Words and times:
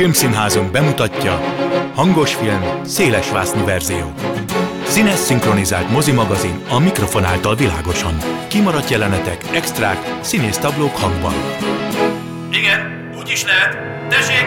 Filmszínházunk 0.00 0.70
bemutatja 0.70 1.40
Hangos 1.94 2.34
film, 2.34 2.84
szélesvásznú 2.84 3.64
verzió. 3.64 4.12
Színes 4.84 5.18
szinkronizált 5.18 5.90
mozimagazin 5.90 6.62
a 6.68 6.78
mikrofon 6.78 7.24
által 7.24 7.56
világosan. 7.56 8.16
Kimaradt 8.48 8.90
jelenetek, 8.90 9.44
extrák, 9.54 10.18
színésztablók 10.20 10.96
hangban. 10.96 11.34
Igen, 12.52 13.10
úgy 13.18 13.30
is 13.30 13.44
lehet. 13.44 13.78
Tessék! 14.08 14.46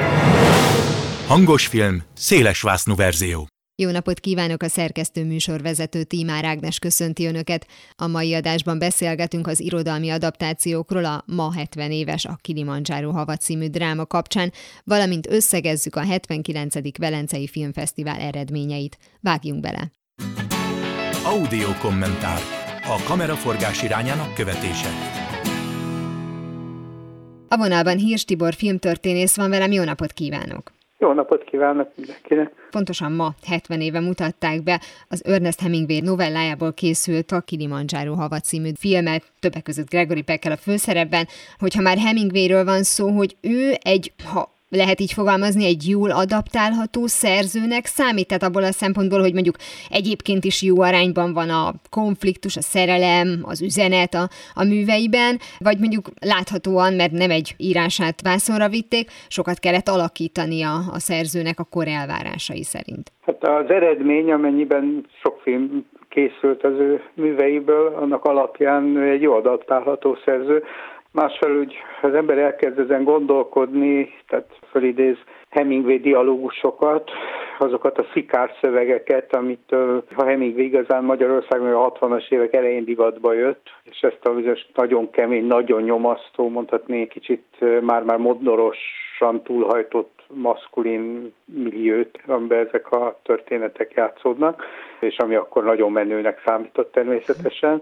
Hangos 1.27 1.67
film, 1.67 2.03
szélesvásznú 2.15 2.95
verzió. 2.95 3.52
Jó 3.75 3.89
napot 3.89 4.19
kívánok 4.19 4.63
a 4.63 4.67
szerkesztő 4.67 5.25
műsorvezető 5.25 6.03
Tímár 6.03 6.45
Ágnes 6.45 6.79
köszönti 6.79 7.25
Önöket. 7.25 7.67
A 7.95 8.07
mai 8.07 8.33
adásban 8.33 8.79
beszélgetünk 8.79 9.47
az 9.47 9.59
irodalmi 9.59 10.09
adaptációkról 10.09 11.05
a 11.05 11.23
ma 11.27 11.53
70 11.53 11.91
éves 11.91 12.25
a 12.25 12.37
Kilimanjaro 12.41 13.11
Hava 13.11 13.35
című 13.35 13.67
dráma 13.67 14.05
kapcsán, 14.05 14.51
valamint 14.83 15.27
összegezzük 15.27 15.95
a 15.95 16.01
79. 16.01 16.97
Velencei 16.97 17.47
Filmfesztivál 17.47 18.19
eredményeit. 18.19 18.97
Vágjunk 19.21 19.61
bele! 19.61 19.91
Audio 21.25 21.73
kommentár. 21.81 22.41
A 22.83 23.03
kameraforgás 23.03 23.83
irányának 23.83 24.33
követése. 24.33 24.89
A 27.47 27.57
vonalban 27.57 27.97
Hírs 27.97 28.25
Tibor 28.25 28.53
filmtörténész 28.53 29.35
van 29.35 29.49
velem, 29.49 29.71
jó 29.71 29.83
napot 29.83 30.11
kívánok! 30.11 30.72
Jó 31.03 31.13
napot 31.13 31.43
kívánok 31.43 31.89
mindenkinek! 31.95 32.51
Pontosan 32.71 33.11
ma, 33.11 33.33
70 33.47 33.81
éve 33.81 33.99
mutatták 33.99 34.63
be 34.63 34.81
az 35.07 35.25
Ernest 35.25 35.61
Hemingway 35.61 35.99
novellájából 36.01 36.73
készült 36.73 37.31
a 37.31 37.41
Kilimanjaro 37.41 38.13
Hava 38.13 38.39
című 38.39 38.69
filmet, 38.79 39.23
többek 39.39 39.63
között 39.63 39.89
Gregory 39.89 40.21
Peckkel 40.21 40.51
a 40.51 40.57
főszerepben, 40.57 41.27
hogyha 41.59 41.81
már 41.81 41.97
Hemingwayről 41.97 42.63
van 42.63 42.83
szó, 42.83 43.09
hogy 43.09 43.35
ő 43.41 43.73
egy, 43.81 44.13
ha 44.33 44.52
lehet 44.75 44.99
így 44.99 45.13
fogalmazni, 45.13 45.65
egy 45.65 45.89
jól 45.89 46.11
adaptálható 46.11 47.07
szerzőnek 47.07 47.85
számít, 47.85 48.27
tehát 48.27 48.43
abból 48.43 48.63
a 48.63 48.71
szempontból, 48.71 49.19
hogy 49.19 49.33
mondjuk 49.33 49.55
egyébként 49.89 50.43
is 50.43 50.61
jó 50.61 50.81
arányban 50.81 51.33
van 51.33 51.49
a 51.49 51.73
konfliktus, 51.89 52.57
a 52.57 52.61
szerelem, 52.61 53.27
az 53.41 53.61
üzenet 53.61 54.13
a, 54.13 54.27
a 54.53 54.63
műveiben, 54.63 55.37
vagy 55.59 55.77
mondjuk 55.79 56.05
láthatóan, 56.19 56.93
mert 56.93 57.11
nem 57.11 57.31
egy 57.31 57.53
írását 57.57 58.21
vászonra 58.21 58.67
vitték, 58.69 59.09
sokat 59.27 59.59
kellett 59.59 59.87
alakítani 59.87 60.63
a, 60.63 60.75
a 60.91 60.99
szerzőnek 60.99 61.59
a 61.59 61.67
kor 61.69 61.87
elvárásai 61.87 62.63
szerint. 62.63 63.11
Hát 63.25 63.43
az 63.43 63.69
eredmény, 63.69 64.31
amennyiben 64.31 65.05
sok 65.23 65.39
film 65.43 65.85
készült 66.09 66.63
az 66.63 66.79
ő 66.79 67.01
műveiből, 67.13 67.93
annak 67.95 68.25
alapján 68.25 68.97
egy 68.97 69.21
jó 69.21 69.33
adaptálható 69.33 70.17
szerző. 70.25 70.63
Másfelől 71.13 71.59
úgy 71.59 71.75
az 72.01 72.13
ember 72.13 72.37
elkezd 72.37 72.79
ezen 72.79 73.03
gondolkodni, 73.03 74.13
tehát 74.27 74.57
fölidéz 74.69 75.17
Hemingway 75.49 75.99
dialógusokat, 75.99 77.11
azokat 77.59 77.97
a 77.97 78.05
szikár 78.13 78.51
szövegeket, 78.61 79.35
amit 79.35 79.75
ha 80.15 80.25
Hemingway 80.25 80.63
igazán 80.63 81.03
Magyarországon 81.03 81.73
a 81.73 81.91
60-as 81.91 82.31
évek 82.31 82.53
elején 82.53 82.83
divatba 82.83 83.33
jött, 83.33 83.69
és 83.83 83.99
ezt 84.01 84.25
a 84.25 84.33
bizonyos 84.33 84.65
nagyon 84.75 85.09
kemény, 85.09 85.45
nagyon 85.45 85.81
nyomasztó, 85.81 86.49
mondhatni 86.49 87.07
kicsit 87.07 87.45
már-már 87.81 88.17
modnorosan 88.17 89.41
túlhajtott 89.43 90.23
maszkulin 90.27 91.33
milliót, 91.45 92.19
amiben 92.27 92.67
ezek 92.67 92.91
a 92.91 93.19
történetek 93.23 93.93
játszódnak, 93.95 94.63
és 94.99 95.17
ami 95.17 95.35
akkor 95.35 95.63
nagyon 95.63 95.91
menőnek 95.91 96.41
számított 96.45 96.91
természetesen. 96.91 97.81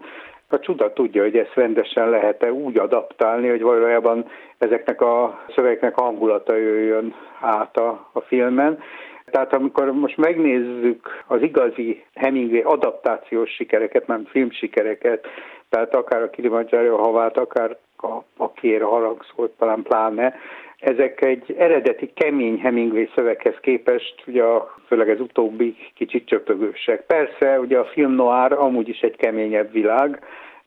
A 0.51 0.59
csuda 0.59 0.93
tudja, 0.93 1.21
hogy 1.21 1.37
ezt 1.37 1.53
rendesen 1.53 2.09
lehet-e 2.09 2.51
úgy 2.51 2.77
adaptálni, 2.77 3.49
hogy 3.49 3.61
valójában 3.61 4.25
ezeknek 4.57 5.01
a 5.01 5.39
szövegeknek 5.55 5.93
hangulata 5.93 6.55
jöjjön 6.55 7.15
át 7.39 7.77
a, 7.77 8.09
a 8.11 8.19
filmen. 8.19 8.79
Tehát 9.25 9.53
amikor 9.53 9.91
most 9.91 10.17
megnézzük 10.17 11.23
az 11.27 11.41
igazi 11.41 12.03
Hemingway 12.13 12.61
adaptációs 12.63 13.49
sikereket, 13.49 14.07
nem 14.07 14.25
filmsikereket, 14.25 15.27
tehát 15.69 15.95
akár 15.95 16.21
a 16.21 16.29
Kilimanjaro 16.29 16.97
havát, 16.97 17.37
akár 17.37 17.77
a, 17.97 18.13
a 18.37 18.51
kér 18.51 18.81
harangszót, 18.81 19.51
talán 19.57 19.81
pláne, 19.81 20.35
ezek 20.81 21.21
egy 21.21 21.55
eredeti 21.57 22.11
kemény 22.13 22.59
Hemingway 22.59 23.05
szöveghez 23.15 23.55
képest, 23.61 24.23
ugye 24.27 24.43
a, 24.43 24.75
főleg 24.87 25.09
ez 25.09 25.19
utóbbi 25.19 25.75
kicsit 25.95 26.27
csöpögősek. 26.27 27.05
Persze, 27.05 27.59
ugye 27.59 27.77
a 27.77 27.85
film 27.85 28.11
noir 28.11 28.53
amúgy 28.53 28.89
is 28.89 28.99
egy 28.99 29.15
keményebb 29.15 29.71
világ, 29.71 30.19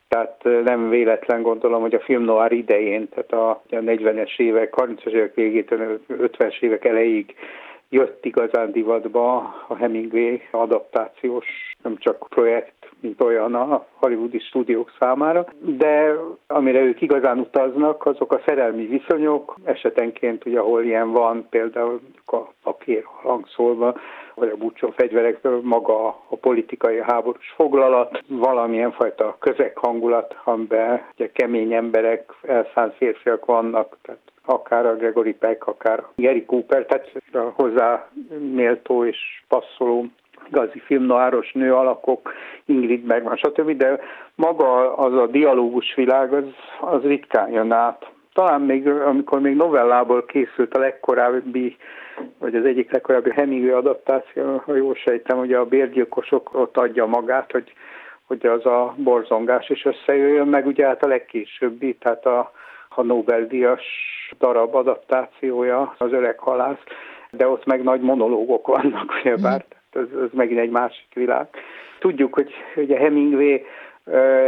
tehát 0.09 0.65
nem 0.65 0.89
véletlen 0.89 1.43
gondolom, 1.43 1.81
hogy 1.81 1.95
a 1.95 2.01
film 2.01 2.23
noir 2.23 2.53
idején, 2.53 3.09
tehát 3.09 3.33
a, 3.33 3.63
40-es 3.71 4.39
évek, 4.39 4.75
30-as 4.77 5.11
évek 5.13 5.35
végétől 5.35 6.01
50-es 6.09 6.61
évek 6.61 6.85
elejéig 6.85 7.35
jött 7.89 8.25
igazán 8.25 8.73
divatba 8.73 9.37
a 9.69 9.75
Hemingway 9.77 10.41
adaptációs, 10.51 11.47
nem 11.83 11.97
csak 11.97 12.27
projekt, 12.29 12.91
mint 13.01 13.21
olyan 13.21 13.55
a 13.55 13.87
hollywoodi 13.93 14.39
stúdiók 14.39 14.93
számára, 14.99 15.47
de 15.61 16.15
amire 16.47 16.81
ők 16.81 17.01
igazán 17.01 17.39
utaznak, 17.39 18.07
azok 18.07 18.33
a 18.33 18.41
szerelmi 18.47 18.87
viszonyok, 18.87 19.57
esetenként, 19.65 20.47
ugye, 20.47 20.59
ahol 20.59 20.83
ilyen 20.85 21.11
van, 21.11 21.47
például 21.51 22.01
a 22.27 22.37
papír 22.63 23.03
hangszólva, 23.05 23.95
vagy 24.35 24.49
a 24.49 24.57
búcsó 24.57 24.91
fegyverekből 24.97 25.61
maga 25.63 26.07
a 26.07 26.37
politikai 26.41 27.03
háborús 27.03 27.53
foglalat, 27.57 28.23
valamilyen 28.29 28.93
fajta 28.93 29.37
közeghangulat, 29.41 30.37
amiben 30.45 31.03
ugye 31.15 31.31
kemény 31.33 31.73
emberek, 31.73 32.33
elszánt 32.43 32.95
férfiak 32.95 33.45
vannak, 33.45 33.97
tehát 34.03 34.21
akár 34.45 34.87
a 34.87 34.97
Gregory 34.97 35.35
Peck, 35.35 35.67
akár 35.67 35.99
a 35.99 36.13
Gary 36.17 36.45
Cooper, 36.45 36.85
tehát 36.85 37.11
hozzá 37.55 38.09
méltó 38.53 39.05
és 39.05 39.19
passzoló 39.49 40.07
igazi 40.49 40.79
filmnoáros 40.79 41.53
nő 41.53 41.75
alakok, 41.75 42.33
Ingrid 42.65 43.01
Bergman, 43.07 43.37
stb., 43.37 43.77
de 43.77 44.01
maga 44.35 44.97
az 44.97 45.15
a 45.15 45.27
dialógus 45.27 45.95
világ, 45.95 46.33
az, 46.33 46.45
az 46.81 47.03
ritkán 47.03 47.51
jön 47.51 47.73
át. 47.73 48.11
Talán 48.33 48.61
még, 48.61 48.89
amikor 48.89 49.41
még 49.41 49.57
novellából 49.57 50.25
készült 50.25 50.75
a 50.75 50.79
legkorábbi, 50.79 51.77
vagy 52.39 52.55
az 52.55 52.65
egyik 52.65 52.93
legkorábbi 52.93 53.31
Hemingway 53.31 53.77
adaptáció, 53.77 54.63
ha 54.65 54.75
jól 54.75 54.95
sejtem, 54.95 55.39
hogy 55.39 55.53
a 55.53 55.65
bérgyilkosok 55.65 56.55
ott 56.55 56.77
adja 56.77 57.07
magát, 57.07 57.53
hogy, 57.53 57.73
hogy 58.27 58.47
az 58.47 58.67
a 58.67 58.95
borzongás 58.97 59.69
is 59.69 59.85
összejöjjön, 59.85 60.49
meg 60.49 60.67
ugye 60.67 60.87
hát 60.87 61.05
a 61.05 61.09
legkésőbbi, 61.09 61.95
tehát 61.95 62.27
a, 62.27 62.53
a 62.89 63.03
Nobel-díjas 63.03 63.85
darab 64.39 64.75
adaptációja, 64.75 65.95
az 65.99 66.13
öreg 66.13 66.39
halász, 66.39 66.83
de 67.31 67.49
ott 67.49 67.65
meg 67.65 67.83
nagy 67.83 68.01
monológok 68.01 68.67
vannak, 68.67 69.13
ugyebár, 69.21 69.65
ez, 69.93 70.07
ez 70.23 70.29
megint 70.33 70.61
egy 70.61 70.71
másik 70.71 71.15
világ. 71.15 71.47
Tudjuk, 71.99 72.35
hogy 72.35 72.53
ugye 72.77 72.99
Hemingway 72.99 73.61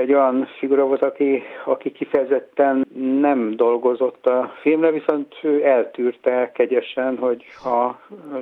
egy 0.00 0.12
olyan 0.12 0.48
figura 0.58 0.84
volt, 0.84 1.02
aki, 1.02 1.42
aki 1.64 1.92
kifejezetten 1.92 2.86
nem 3.20 3.56
dolgozott 3.56 4.26
a 4.26 4.52
filmre, 4.60 4.90
viszont 4.90 5.34
ő 5.42 5.64
eltűrte 5.64 6.52
kegyesen, 6.54 7.16
hogy 7.18 7.44
a 7.64 7.90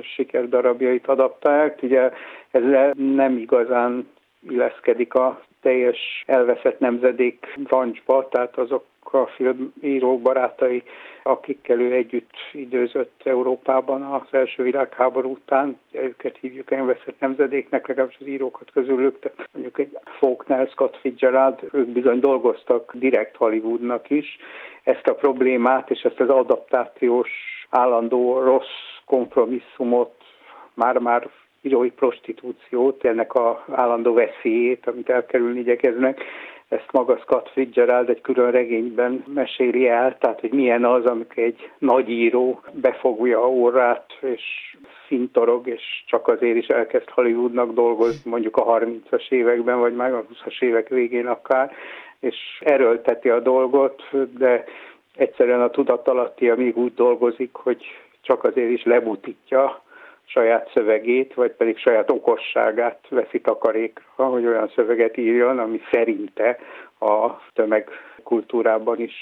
sikerdarabjait 0.01 1.07
adaptálják. 1.07 1.79
Ugye 1.81 2.11
ez 2.51 2.63
nem 2.93 3.37
igazán 3.37 4.09
illeszkedik 4.49 5.13
a 5.13 5.41
teljes 5.61 6.23
elveszett 6.25 6.79
nemzedék 6.79 7.57
rancsba, 7.67 8.27
tehát 8.29 8.57
azok 8.57 8.85
a 9.13 9.27
filmírók 9.27 10.21
barátai, 10.21 10.83
akikkel 11.23 11.79
ő 11.79 11.93
együtt 11.93 12.33
időzött 12.53 13.21
Európában 13.23 14.01
az 14.01 14.27
első 14.31 14.63
világháború 14.63 15.31
után, 15.31 15.79
őket 15.91 16.37
hívjuk 16.41 16.71
elveszett 16.71 17.19
nemzedéknek, 17.19 17.87
legalábbis 17.87 18.17
az 18.19 18.27
írókat 18.27 18.71
közülük, 18.71 19.19
tehát 19.19 19.49
mondjuk 19.53 19.79
egy 19.79 19.97
Faulkner, 20.03 20.67
Scott 20.67 20.97
Fitzgerald, 20.97 21.59
ők 21.71 21.87
bizony 21.87 22.19
dolgoztak 22.19 22.91
direkt 22.95 23.35
Hollywoodnak 23.35 24.09
is, 24.09 24.37
ezt 24.83 25.07
a 25.07 25.15
problémát 25.15 25.89
és 25.89 26.01
ezt 26.01 26.19
az 26.19 26.29
adaptációs 26.29 27.29
állandó 27.69 28.39
rossz 28.39 28.99
kompromisszumot 29.05 30.13
már-már 30.73 31.29
írói 31.61 31.91
prostitúciót, 31.91 33.05
ennek 33.05 33.33
a 33.33 33.65
állandó 33.71 34.13
veszélyét, 34.13 34.87
amit 34.87 35.09
elkerülni 35.09 35.59
igyekeznek, 35.59 36.21
ezt 36.69 36.91
maga 36.91 37.17
Scott 37.17 37.49
Fitzgerald 37.49 38.09
egy 38.09 38.21
külön 38.21 38.51
regényben 38.51 39.23
meséli 39.33 39.87
el, 39.87 40.17
tehát 40.17 40.39
hogy 40.39 40.51
milyen 40.51 40.85
az, 40.85 41.05
amikor 41.05 41.43
egy 41.43 41.69
nagy 41.77 42.09
író 42.09 42.61
befogja 42.71 43.43
a 43.43 43.47
órát, 43.47 44.17
és 44.21 44.41
szintorog, 45.07 45.67
és 45.67 46.03
csak 46.05 46.27
azért 46.27 46.57
is 46.57 46.67
elkezd 46.67 47.09
Hollywoodnak 47.09 47.73
dolgozni, 47.73 48.29
mondjuk 48.29 48.57
a 48.57 48.79
30-as 48.79 49.29
években, 49.29 49.79
vagy 49.79 49.95
már 49.95 50.13
a 50.13 50.25
20-as 50.25 50.61
évek 50.61 50.87
végén 50.89 51.27
akár, 51.27 51.71
és 52.19 52.35
erőlteti 52.59 53.29
a 53.29 53.39
dolgot, 53.39 54.03
de 54.37 54.63
egyszerűen 55.15 55.61
a 55.61 55.69
tudatalatti, 55.69 56.49
amíg 56.49 56.77
úgy 56.77 56.93
dolgozik, 56.93 57.53
hogy 57.53 57.85
csak 58.21 58.43
azért 58.43 58.69
is 58.69 58.83
lebutítja 58.83 59.83
saját 60.25 60.69
szövegét, 60.73 61.33
vagy 61.33 61.51
pedig 61.51 61.77
saját 61.77 62.09
okosságát 62.09 62.99
veszi 63.09 63.41
takarékra, 63.41 64.25
hogy 64.25 64.45
olyan 64.45 64.71
szöveget 64.75 65.17
írjon, 65.17 65.59
ami 65.59 65.81
szerinte 65.91 66.57
a 66.99 67.29
tömegkultúrában 67.53 68.99
is 68.99 69.13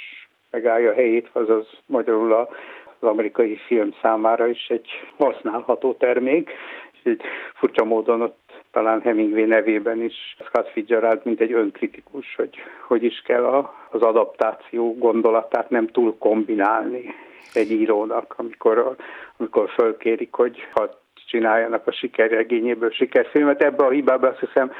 megállja 0.51 0.91
a 0.91 0.93
helyét, 0.93 1.29
azaz 1.33 1.67
magyarul 1.85 2.33
a 2.33 2.49
az 3.03 3.09
amerikai 3.09 3.55
film 3.67 3.93
számára 4.01 4.47
is 4.47 4.67
egy 4.67 4.87
használható 5.17 5.93
termék, 5.93 6.49
és 6.91 6.99
egy 7.03 7.21
furcsa 7.53 7.83
módon 7.83 8.21
ott 8.21 8.42
talán 8.73 9.01
Hemingway 9.01 9.45
nevében 9.45 10.01
is 10.01 10.35
Scott 10.45 10.69
Fitzgerald, 10.69 11.21
mint 11.23 11.39
egy 11.39 11.51
önkritikus, 11.53 12.35
hogy 12.35 12.55
hogy 12.87 13.03
is 13.03 13.21
kell 13.25 13.45
az 13.89 14.01
adaptáció 14.01 14.97
gondolatát 14.97 15.69
nem 15.69 15.87
túl 15.87 16.17
kombinálni 16.17 17.13
egy 17.53 17.71
írónak, 17.71 18.33
amikor, 18.37 18.95
amikor 19.37 19.69
fölkérik, 19.69 20.33
hogy 20.33 20.57
ha 20.73 21.01
csináljanak 21.27 21.87
a 21.87 21.91
sikerregényéből 21.91 22.91
sikerfilmet. 22.91 23.61
Ebbe 23.61 23.85
a 23.85 23.89
hibába 23.89 24.27
azt 24.27 24.39
hiszem 24.39 24.71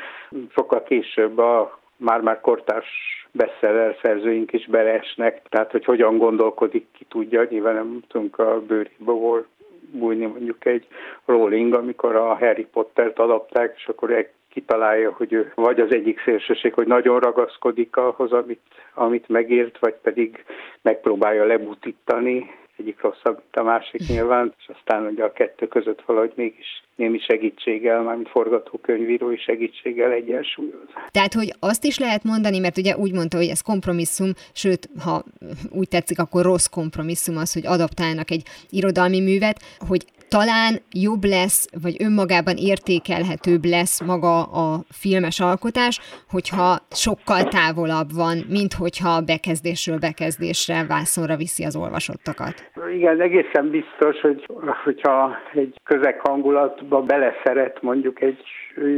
sokkal 0.54 0.84
később 0.84 1.38
a 1.38 1.80
már-már 1.98 2.42
kortárs 2.42 2.88
bestseller 3.32 3.98
szerzőink 4.02 4.54
is 4.54 4.66
beleesnek, 4.66 5.42
tehát 5.50 5.72
hogy 5.72 5.86
hogyan 5.86 6.18
gondolkodik, 6.18 6.86
ki 6.98 7.06
tudja, 7.10 7.48
nyilván 7.50 7.74
nem 7.74 8.04
tudunk 8.08 8.40
a 8.40 8.62
volt 8.98 9.48
bújni 9.94 10.26
mondjuk 10.26 10.66
egy 10.66 10.88
Rowling, 11.26 11.74
amikor 11.74 12.16
a 12.16 12.36
Harry 12.36 12.68
Pottert 12.72 13.20
adapták, 13.20 13.74
és 13.76 13.88
akkor 13.88 14.28
kitalálja, 14.50 15.12
hogy 15.12 15.34
ő 15.34 15.52
vagy 15.56 15.80
az 15.80 15.94
egyik 15.94 16.22
szélsőség, 16.26 16.74
hogy 16.74 16.88
nagyon 16.88 17.20
ragaszkodik 17.20 17.96
ahhoz, 17.96 18.32
amit, 18.32 18.62
amit 18.94 19.28
megért, 19.28 19.80
vagy 19.80 19.96
pedig 20.02 20.44
megpróbálja 20.82 21.46
lebutítani, 21.46 22.52
egyik 22.84 23.02
rosszabb, 23.02 23.42
a 23.52 23.62
másik 23.62 24.08
nyilván, 24.08 24.54
és 24.58 24.72
aztán 24.76 25.06
ugye 25.06 25.24
a 25.24 25.32
kettő 25.32 25.68
között 25.68 26.02
valahogy 26.06 26.34
mégis 26.36 26.84
némi 26.96 27.20
segítséggel, 27.20 28.02
mármint 28.02 28.30
forgatókönyvírói 28.30 29.38
segítséggel 29.38 30.12
egyensúlyoz. 30.12 30.88
Tehát, 31.12 31.34
hogy 31.34 31.54
azt 31.60 31.86
is 31.86 32.00
lehet 32.00 32.24
mondani, 32.24 32.60
mert 32.60 32.78
ugye 32.78 32.98
úgy 32.98 33.14
mondta, 33.14 33.38
hogy 33.38 33.48
ez 33.48 33.62
kompromisszum, 33.62 34.32
sőt, 34.54 34.90
ha 35.04 35.24
úgy 35.72 35.88
tetszik, 35.88 36.20
akkor 36.20 36.44
rossz 36.44 36.68
kompromisszum 36.68 37.38
az, 37.38 37.54
hogy 37.54 37.66
adaptálnak 37.66 38.32
egy 38.32 38.44
irodalmi 38.70 39.22
művet, 39.22 39.60
hogy 39.88 40.06
talán 40.28 40.82
jobb 40.92 41.24
lesz, 41.24 41.68
vagy 41.82 41.96
önmagában 42.00 42.56
értékelhetőbb 42.58 43.66
lesz 43.66 44.02
maga 44.02 44.44
a 44.44 44.84
filmes 44.90 45.40
alkotás, 45.40 46.00
hogyha 46.30 46.80
sokkal 46.92 47.44
távolabb 47.44 48.14
van, 48.14 48.46
mint 48.50 48.74
hogyha 48.74 49.22
bekezdésről 49.22 49.98
bekezdésre 49.98 50.86
vászonra 50.86 51.36
viszi 51.36 51.64
az 51.64 51.76
olvasottakat. 51.76 52.72
Igen, 52.92 53.22
egészen 53.22 53.70
biztos, 53.70 54.22
hogy 54.22 54.46
hogyha 54.84 55.36
egy 55.54 55.80
közeg 55.84 56.20
hangulatba 56.20 57.02
beleszeret 57.02 57.82
mondjuk 57.82 58.22
egy 58.22 58.44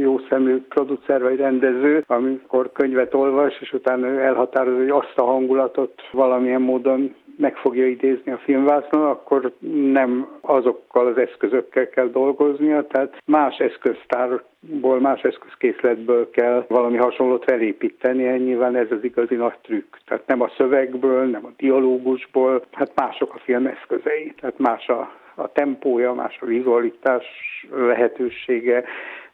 jó 0.00 0.18
szemű 0.18 0.62
producer 0.68 1.22
vagy 1.22 1.36
rendező, 1.36 2.04
amikor 2.06 2.72
könyvet 2.72 3.14
olvas, 3.14 3.60
és 3.60 3.72
utána 3.72 4.20
elhatározza, 4.20 4.78
hogy 4.78 4.88
azt 4.88 5.18
a 5.18 5.24
hangulatot 5.24 6.02
valamilyen 6.12 6.60
módon 6.60 7.14
meg 7.36 7.56
fogja 7.56 7.86
idézni 7.86 8.32
a 8.32 8.38
filmvásznon, 8.38 9.04
akkor 9.04 9.52
nem 9.92 10.28
azokkal 10.40 11.06
az 11.06 11.18
eszközökkel 11.18 11.88
kell 11.88 12.06
dolgoznia, 12.06 12.86
tehát 12.86 13.22
más 13.24 13.58
eszköztárból, 13.58 15.00
más 15.00 15.22
eszközkészletből 15.22 16.30
kell 16.30 16.64
valami 16.68 16.96
hasonlót 16.96 17.44
felépíteni, 17.44 18.22
nyilván 18.22 18.76
ez 18.76 18.90
az 18.90 19.04
igazi 19.04 19.34
nagy 19.34 19.58
trükk. 19.62 19.96
Tehát 20.06 20.26
nem 20.26 20.40
a 20.40 20.52
szövegből, 20.56 21.24
nem 21.24 21.44
a 21.44 21.52
dialógusból, 21.56 22.64
hát 22.72 22.92
mások 22.94 23.34
a 23.34 23.38
film 23.38 23.66
eszközei, 23.66 24.34
tehát 24.40 24.58
más 24.58 24.88
a, 24.88 25.12
a 25.34 25.52
tempója, 25.52 26.12
más 26.12 26.38
a 26.40 26.46
vizualitás 26.46 27.24
lehetősége, 27.70 28.84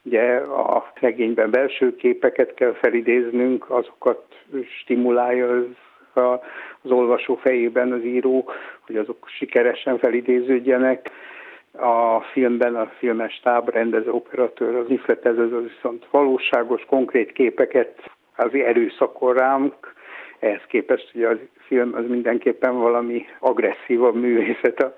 Ugye 0.05 0.35
a 0.37 0.93
regényben 1.01 1.51
belső 1.51 1.97
képeket 1.97 2.55
kell 2.55 2.73
felidéznünk, 2.73 3.71
azokat 3.71 4.25
stimulálja 4.81 5.49
az 5.49 5.65
az 6.17 6.91
olvasó 6.91 7.35
fejében 7.35 7.93
az 7.93 8.05
író, 8.05 8.51
hogy 8.87 8.97
azok 8.97 9.29
sikeresen 9.29 9.99
felidéződjenek. 9.99 11.11
A 11.73 12.21
filmben 12.21 12.77
a 12.77 12.87
filmes 12.99 13.41
táb, 13.43 13.69
rendező, 13.69 14.11
operatőr, 14.11 14.75
az 14.75 14.91
ihletező 14.91 15.57
az 15.57 15.63
viszont 15.75 16.07
valóságos, 16.11 16.85
konkrét 16.85 17.33
képeket 17.33 18.11
az 18.37 18.55
erőszakol 18.55 19.35
ránk, 19.35 19.75
ehhez 20.43 20.63
képest 20.69 21.11
ugye 21.15 21.29
a 21.29 21.37
film 21.67 21.95
az 21.95 22.05
mindenképpen 22.09 22.79
valami 22.79 23.25
agresszívabb 23.39 24.15
művészet 24.15 24.95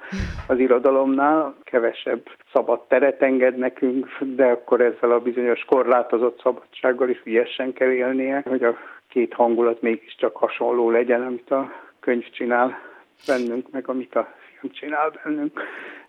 az 0.47 0.59
irodalomnál, 0.59 1.55
kevesebb 1.65 2.23
szabad 2.53 2.81
teret 2.87 3.23
enged 3.23 3.57
nekünk, 3.57 4.09
de 4.21 4.45
akkor 4.47 4.81
ezzel 4.81 5.11
a 5.11 5.21
bizonyos 5.21 5.65
korlátozott 5.65 6.41
szabadsággal 6.43 7.09
is 7.09 7.23
ügyesen 7.25 7.73
kell 7.73 7.91
élnie, 7.91 8.43
hogy 8.49 8.63
a 8.65 8.77
két 9.15 9.35
hangulat 9.35 9.83
mégiscsak 9.83 10.37
hasonló 10.37 10.91
legyen, 10.91 11.23
amit 11.23 11.51
a 11.51 11.73
könyv 12.01 12.31
csinál 12.31 12.79
bennünk, 13.27 13.71
meg 13.71 13.89
amit 13.89 14.15
a 14.15 14.35
film 14.59 14.73
csinál 14.73 15.21
bennünk. 15.25 15.61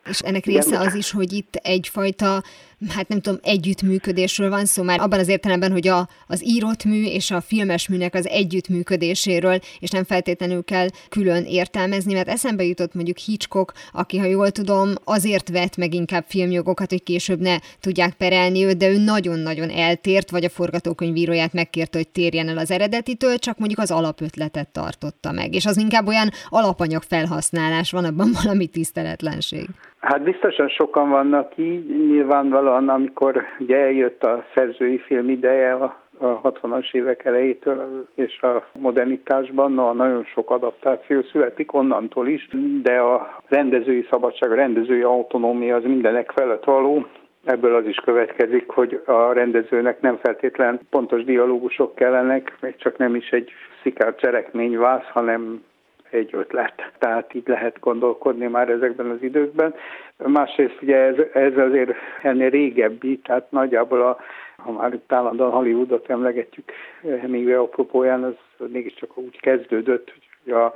És 0.09 0.19
ennek 0.19 0.45
része 0.45 0.79
az 0.79 0.95
is, 0.95 1.11
hogy 1.11 1.33
itt 1.33 1.55
egyfajta 1.55 2.43
hát 2.89 3.07
nem 3.07 3.21
tudom, 3.21 3.39
együttműködésről 3.43 4.49
van 4.49 4.65
szó, 4.65 4.83
már 4.83 4.99
abban 4.99 5.19
az 5.19 5.27
értelemben, 5.27 5.71
hogy 5.71 5.87
a, 5.87 6.09
az 6.27 6.45
írott 6.45 6.83
mű 6.83 7.05
és 7.05 7.31
a 7.31 7.41
filmes 7.41 7.87
műnek 7.87 8.13
az 8.13 8.27
együttműködéséről, 8.27 9.59
és 9.79 9.89
nem 9.89 10.03
feltétlenül 10.03 10.63
kell 10.63 10.87
külön 11.09 11.43
értelmezni, 11.43 12.13
mert 12.13 12.27
eszembe 12.27 12.63
jutott 12.63 12.93
mondjuk 12.93 13.17
Hitchcock, 13.17 13.73
aki, 13.91 14.17
ha 14.17 14.25
jól 14.25 14.51
tudom, 14.51 14.93
azért 15.03 15.49
vett 15.49 15.77
meg 15.77 15.93
inkább 15.93 16.25
filmjogokat, 16.27 16.89
hogy 16.89 17.03
később 17.03 17.39
ne 17.39 17.57
tudják 17.79 18.13
perelni 18.13 18.63
őt, 18.63 18.77
de 18.77 18.89
ő 18.89 18.97
nagyon-nagyon 18.97 19.69
eltért, 19.69 20.29
vagy 20.29 20.45
a 20.45 20.49
forgatókönyvíróját 20.49 21.53
megkérte, 21.53 21.97
hogy 21.97 22.07
térjen 22.07 22.49
el 22.49 22.57
az 22.57 22.71
eredetitől, 22.71 23.37
csak 23.37 23.57
mondjuk 23.57 23.79
az 23.79 23.91
alapötletet 23.91 24.67
tartotta 24.67 25.31
meg. 25.31 25.53
És 25.53 25.65
az 25.65 25.77
inkább 25.77 26.07
olyan 26.07 26.31
alapanyag 26.49 27.03
felhasználás, 27.03 27.91
van 27.91 28.05
abban 28.05 28.31
valami 28.43 28.67
tiszteletlenség. 28.67 29.69
Hát 30.05 30.23
biztosan 30.23 30.67
sokan 30.67 31.09
vannak 31.09 31.57
így, 31.57 32.07
nyilvánvalóan, 32.07 32.89
amikor 32.89 33.43
ugye 33.59 33.77
eljött 33.77 34.23
a 34.23 34.45
szerzői 34.55 34.97
film 34.97 35.29
ideje 35.29 35.73
a, 35.73 35.99
a 36.17 36.41
60-as 36.41 36.93
évek 36.93 37.25
elejétől 37.25 38.07
és 38.15 38.41
a 38.41 38.67
modernitásban, 38.79 39.71
na, 39.71 39.93
nagyon 39.93 40.23
sok 40.23 40.49
adaptáció 40.49 41.21
születik 41.21 41.73
onnantól 41.73 42.27
is, 42.27 42.47
de 42.81 42.99
a 42.99 43.41
rendezői 43.47 44.07
szabadság, 44.09 44.51
a 44.51 44.55
rendezői 44.55 45.01
autonómia 45.01 45.75
az 45.75 45.83
mindenek 45.83 46.31
felett 46.31 46.63
való, 46.63 47.05
Ebből 47.45 47.75
az 47.75 47.85
is 47.85 47.95
következik, 47.95 48.69
hogy 48.69 49.01
a 49.05 49.33
rendezőnek 49.33 50.01
nem 50.01 50.17
feltétlen 50.17 50.79
pontos 50.89 51.23
dialógusok 51.23 51.95
kellenek, 51.95 52.57
még 52.61 52.75
csak 52.75 52.97
nem 52.97 53.15
is 53.15 53.29
egy 53.29 53.51
szikár 53.81 54.15
cselekményvász, 54.15 55.07
hanem 55.13 55.63
egy 56.09 56.29
ötlet. 56.33 56.91
Tehát 56.97 57.33
így 57.33 57.47
lehet 57.47 57.79
gondolkodni 57.79 58.47
már 58.47 58.69
ezekben 58.69 59.09
az 59.09 59.21
időkben. 59.21 59.73
Másrészt 60.17 60.81
ugye 60.81 60.97
ez, 60.97 61.15
ez 61.33 61.57
azért 61.57 61.93
ennél 62.21 62.49
régebbi, 62.49 63.17
tehát 63.17 63.51
nagyjából 63.51 64.01
a 64.01 64.17
ha 64.65 64.71
már 64.71 64.99
állandóan 65.07 65.51
Hollywoodot 65.51 66.09
emlegetjük 66.09 66.71
Hemingway 67.01 67.61
apropóján, 67.61 68.23
az 68.23 68.33
mégiscsak 68.71 69.17
úgy 69.17 69.39
kezdődött, 69.39 70.13
hogy 70.43 70.53
a 70.53 70.73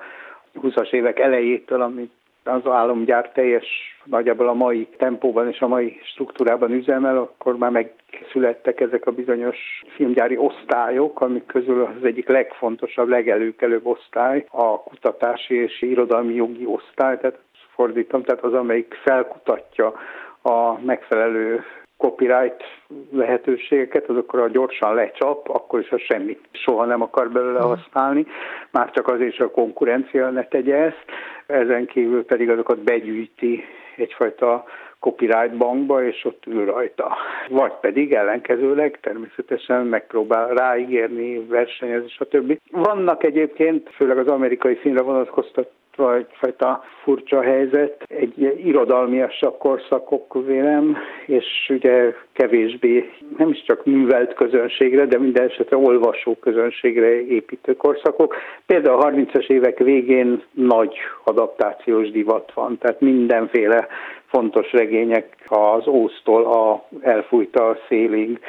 20-as 0.62 0.92
évek 0.92 1.20
elejétől, 1.20 1.82
amit 1.82 2.12
az 2.50 2.72
államgyár 2.72 3.30
teljes 3.32 3.66
nagyjából 4.04 4.48
a 4.48 4.54
mai 4.54 4.88
tempóban 4.98 5.48
és 5.48 5.60
a 5.60 5.68
mai 5.68 6.00
struktúrában 6.04 6.72
üzemel, 6.72 7.18
akkor 7.18 7.58
már 7.58 7.72
megszülettek 7.72 8.80
ezek 8.80 9.06
a 9.06 9.12
bizonyos 9.12 9.58
filmgyári 9.96 10.38
osztályok, 10.38 11.22
amik 11.22 11.46
közül 11.46 11.82
az 11.82 12.04
egyik 12.04 12.28
legfontosabb, 12.28 13.08
legelőkelőbb 13.08 13.86
osztály 13.86 14.46
a 14.52 14.84
kutatási 14.84 15.56
és 15.56 15.82
irodalmi 15.82 16.34
jogi 16.34 16.66
osztály, 16.66 17.18
tehát 17.18 17.40
fordítom, 17.74 18.24
tehát 18.24 18.44
az, 18.44 18.54
amelyik 18.54 18.94
felkutatja 19.04 19.94
a 20.42 20.80
megfelelő 20.86 21.64
copyright 22.00 22.64
lehetőségeket, 23.12 24.10
azokra 24.10 24.48
gyorsan 24.48 24.94
lecsap, 24.94 25.50
akkor 25.50 25.80
is 25.80 25.90
a 25.92 25.98
semmit 25.98 26.40
soha 26.52 26.86
nem 26.86 27.02
akar 27.02 27.30
belőle 27.30 27.60
használni, 27.60 28.26
már 28.72 28.92
csak 28.92 29.08
azért, 29.08 29.36
hogy 29.36 29.46
a 29.46 29.52
konkurencia 29.52 30.30
ne 30.30 30.44
tegye 30.44 30.76
ezt, 30.76 31.06
ezen 31.48 31.86
kívül 31.86 32.26
pedig 32.26 32.50
azokat 32.50 32.84
begyűjti 32.84 33.64
egyfajta 33.96 34.66
copyright 35.00 35.58
bankba, 35.58 36.04
és 36.04 36.26
ott 36.26 36.44
ül 36.46 36.66
rajta. 36.66 37.18
Vagy 37.50 37.74
pedig 37.82 38.14
ellenkezőleg 38.14 39.00
természetesen 39.02 39.86
megpróbál 39.86 40.48
ráígérni, 40.48 41.46
versenyezni, 41.48 42.10
stb. 42.10 42.58
Vannak 42.72 43.24
egyébként, 43.24 43.90
főleg 43.90 44.18
az 44.18 44.28
amerikai 44.28 44.76
filmre 44.76 45.02
vonatkoztat 45.02 45.72
egyfajta 46.08 46.84
furcsa 47.04 47.42
helyzet, 47.42 48.04
egy 48.08 48.62
irodalmiasabb 48.66 49.58
korszakok 49.58 50.46
vélem, 50.46 50.98
és 51.26 51.46
ugye 51.70 52.14
kevésbé 52.34 53.10
nem 53.38 53.50
is 53.50 53.64
csak 53.64 53.86
művelt 53.86 54.34
közönségre, 54.34 55.06
de 55.06 55.18
minden 55.18 55.48
esetre 55.48 55.78
olvasó 55.78 56.36
közönségre 56.36 57.22
építő 57.26 57.76
korszakok. 57.76 58.36
Például 58.66 59.02
a 59.02 59.12
30-as 59.12 59.50
évek 59.50 59.78
végén 59.78 60.44
nagy 60.52 60.96
adaptációs 61.24 62.12
divat 62.12 62.52
van, 62.54 62.78
tehát 62.78 63.02
mindenféle 63.02 63.88
fontos 64.26 64.72
regények 64.72 65.36
az 65.48 65.88
Ósztól 65.88 66.46
a 66.46 66.88
elfújta 67.02 67.68
a 67.68 67.78
szélig, 67.88 68.40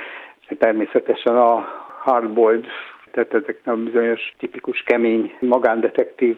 természetesen 0.59 1.37
a 1.37 1.67
hardboiled, 2.03 2.67
tehát 3.11 3.35
ezek 3.35 3.61
a 3.65 3.77
bizonyos 3.77 4.35
tipikus 4.39 4.83
kemény 4.83 5.35
magándetektív 5.41 6.37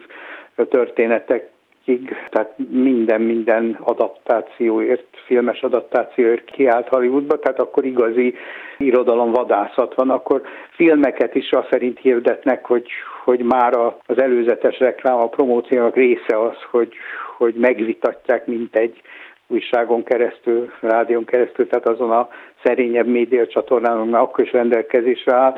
történetek 0.69 1.51
ig, 1.85 2.15
tehát 2.29 2.53
minden-minden 2.69 3.77
adaptációért, 3.81 5.05
filmes 5.25 5.61
adaptációért 5.61 6.45
kiállt 6.45 6.87
Hollywoodba, 6.87 7.39
tehát 7.39 7.59
akkor 7.59 7.85
igazi 7.85 8.35
irodalom 8.77 9.31
vadászat 9.31 9.93
van, 9.95 10.09
akkor 10.09 10.41
filmeket 10.69 11.35
is 11.35 11.51
azt 11.51 11.67
szerint 11.71 11.99
hirdetnek, 11.99 12.65
hogy, 12.65 12.87
hogy 13.23 13.39
már 13.39 13.77
az 14.05 14.21
előzetes 14.21 14.79
reklám, 14.79 15.17
a 15.17 15.27
promóciónak 15.27 15.95
része 15.95 16.39
az, 16.39 16.55
hogy, 16.71 16.93
hogy 17.37 17.53
megvitatják, 17.53 18.45
mint 18.45 18.75
egy 18.75 19.01
újságon 19.47 20.03
keresztül, 20.03 20.71
rádión 20.79 21.25
keresztül, 21.25 21.67
tehát 21.67 21.87
azon 21.87 22.11
a 22.11 22.29
szerényebb 22.63 23.07
média 23.07 23.47
csatornán, 23.47 23.97
mert 23.97 24.23
akkor 24.23 24.43
is 24.43 24.51
rendelkezésre 24.51 25.33
áll, 25.33 25.55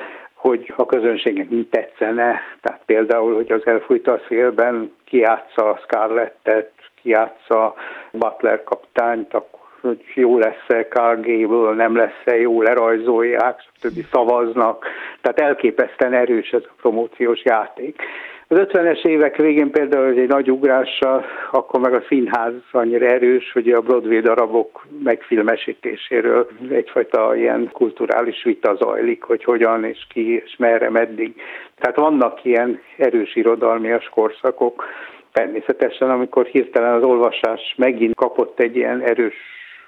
hogy 0.48 0.74
a 0.76 0.86
közönségnek 0.86 1.50
mi 1.50 1.68
tetszene. 1.70 2.42
Tehát 2.62 2.82
például, 2.86 3.36
hogy 3.36 3.52
az 3.52 3.66
elfújta 3.66 4.12
a 4.12 4.22
szélben 4.28 4.92
kiátsza 5.06 5.70
a 5.70 5.80
Scarlettet, 5.84 6.72
kiátsza 7.02 7.76
Butler 8.12 8.64
kapitányt, 8.64 9.34
akkor 9.34 9.60
hogy 9.82 10.04
jó 10.14 10.38
lesz-e 10.38 10.88
Gable, 11.22 11.74
nem 11.74 11.96
lesz-e 11.96 12.36
jó, 12.36 12.62
lerajzolják, 12.62 13.60
stb. 13.74 14.06
szavaznak. 14.12 14.86
Tehát 15.22 15.40
elképesztően 15.40 16.14
erős 16.14 16.52
ez 16.52 16.64
a 16.64 16.74
promóciós 16.82 17.44
játék. 17.44 18.02
Az 18.48 18.58
50-es 18.60 19.06
évek 19.06 19.36
végén 19.36 19.72
például 19.72 20.20
egy 20.20 20.28
nagy 20.28 20.52
ugrással, 20.52 21.26
akkor 21.52 21.80
meg 21.80 21.94
a 21.94 22.04
színház 22.08 22.54
annyira 22.72 23.06
erős, 23.06 23.52
hogy 23.52 23.70
a 23.70 23.82
Broadway 23.82 24.20
darabok 24.20 24.86
megfilmesítéséről 25.04 26.48
egyfajta 26.70 27.36
ilyen 27.36 27.70
kulturális 27.72 28.44
vita 28.44 28.76
zajlik, 28.76 29.24
hogy 29.24 29.44
hogyan 29.44 29.84
és 29.84 30.08
ki 30.10 30.34
és 30.34 30.56
merre, 30.58 30.90
meddig. 30.90 31.36
Tehát 31.80 31.96
vannak 31.96 32.44
ilyen 32.44 32.82
erős 32.98 33.36
irodalmias 33.36 34.10
korszakok. 34.10 34.86
Természetesen, 35.32 36.10
amikor 36.10 36.46
hirtelen 36.46 36.94
az 36.94 37.04
olvasás 37.04 37.74
megint 37.78 38.16
kapott 38.16 38.60
egy 38.60 38.76
ilyen 38.76 39.02
erős 39.02 39.36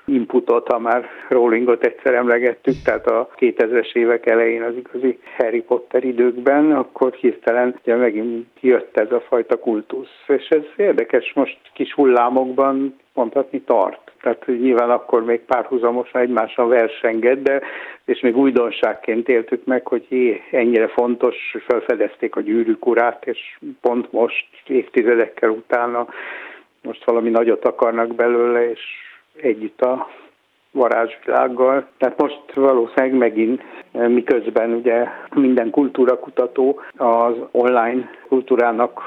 inputot, 0.07 0.67
ha 0.67 0.79
már 0.79 1.09
Rowlingot 1.29 1.83
egyszer 1.83 2.13
emlegettük, 2.13 2.75
tehát 2.83 3.07
a 3.07 3.29
2000-es 3.39 3.95
évek 3.95 4.25
elején 4.25 4.63
az 4.63 4.73
igazi 4.75 5.19
Harry 5.37 5.61
Potter 5.61 6.03
időkben, 6.03 6.71
akkor 6.71 7.13
hirtelen 7.13 7.75
ugye 7.81 7.95
megint 7.95 8.47
jött 8.59 8.97
ez 8.97 9.11
a 9.11 9.23
fajta 9.27 9.59
kultusz. 9.59 10.23
És 10.27 10.47
ez 10.49 10.63
érdekes, 10.75 11.33
most 11.33 11.57
kis 11.73 11.93
hullámokban 11.93 12.95
mondhatni 13.13 13.61
tart. 13.61 14.11
Tehát 14.21 14.45
nyilván 14.45 14.89
akkor 14.89 15.23
még 15.23 15.39
párhuzamosan 15.39 16.21
egymással 16.21 16.67
versengett, 16.67 17.43
de 17.43 17.61
és 18.05 18.19
még 18.19 18.37
újdonságként 18.37 19.29
éltük 19.29 19.65
meg, 19.65 19.87
hogy 19.87 20.05
jé, 20.09 20.41
ennyire 20.51 20.87
fontos, 20.87 21.35
felfedezték 21.67 22.35
a 22.35 22.41
gyűrűk 22.41 22.85
urát, 22.85 23.25
és 23.25 23.57
pont 23.81 24.11
most 24.11 24.47
évtizedekkel 24.67 25.49
utána 25.49 26.07
most 26.81 27.05
valami 27.05 27.29
nagyot 27.29 27.65
akarnak 27.65 28.15
belőle, 28.15 28.69
és 28.69 28.81
együtt 29.41 29.81
a 29.81 30.07
varázsvilággal. 30.71 31.87
Tehát 31.97 32.17
most 32.17 32.53
valószínűleg 32.53 33.13
megint, 33.13 33.61
miközben 33.91 34.73
ugye 34.73 35.07
minden 35.35 35.69
kultúrakutató 35.69 36.81
az 36.97 37.35
online 37.51 38.09
kultúrának 38.27 39.01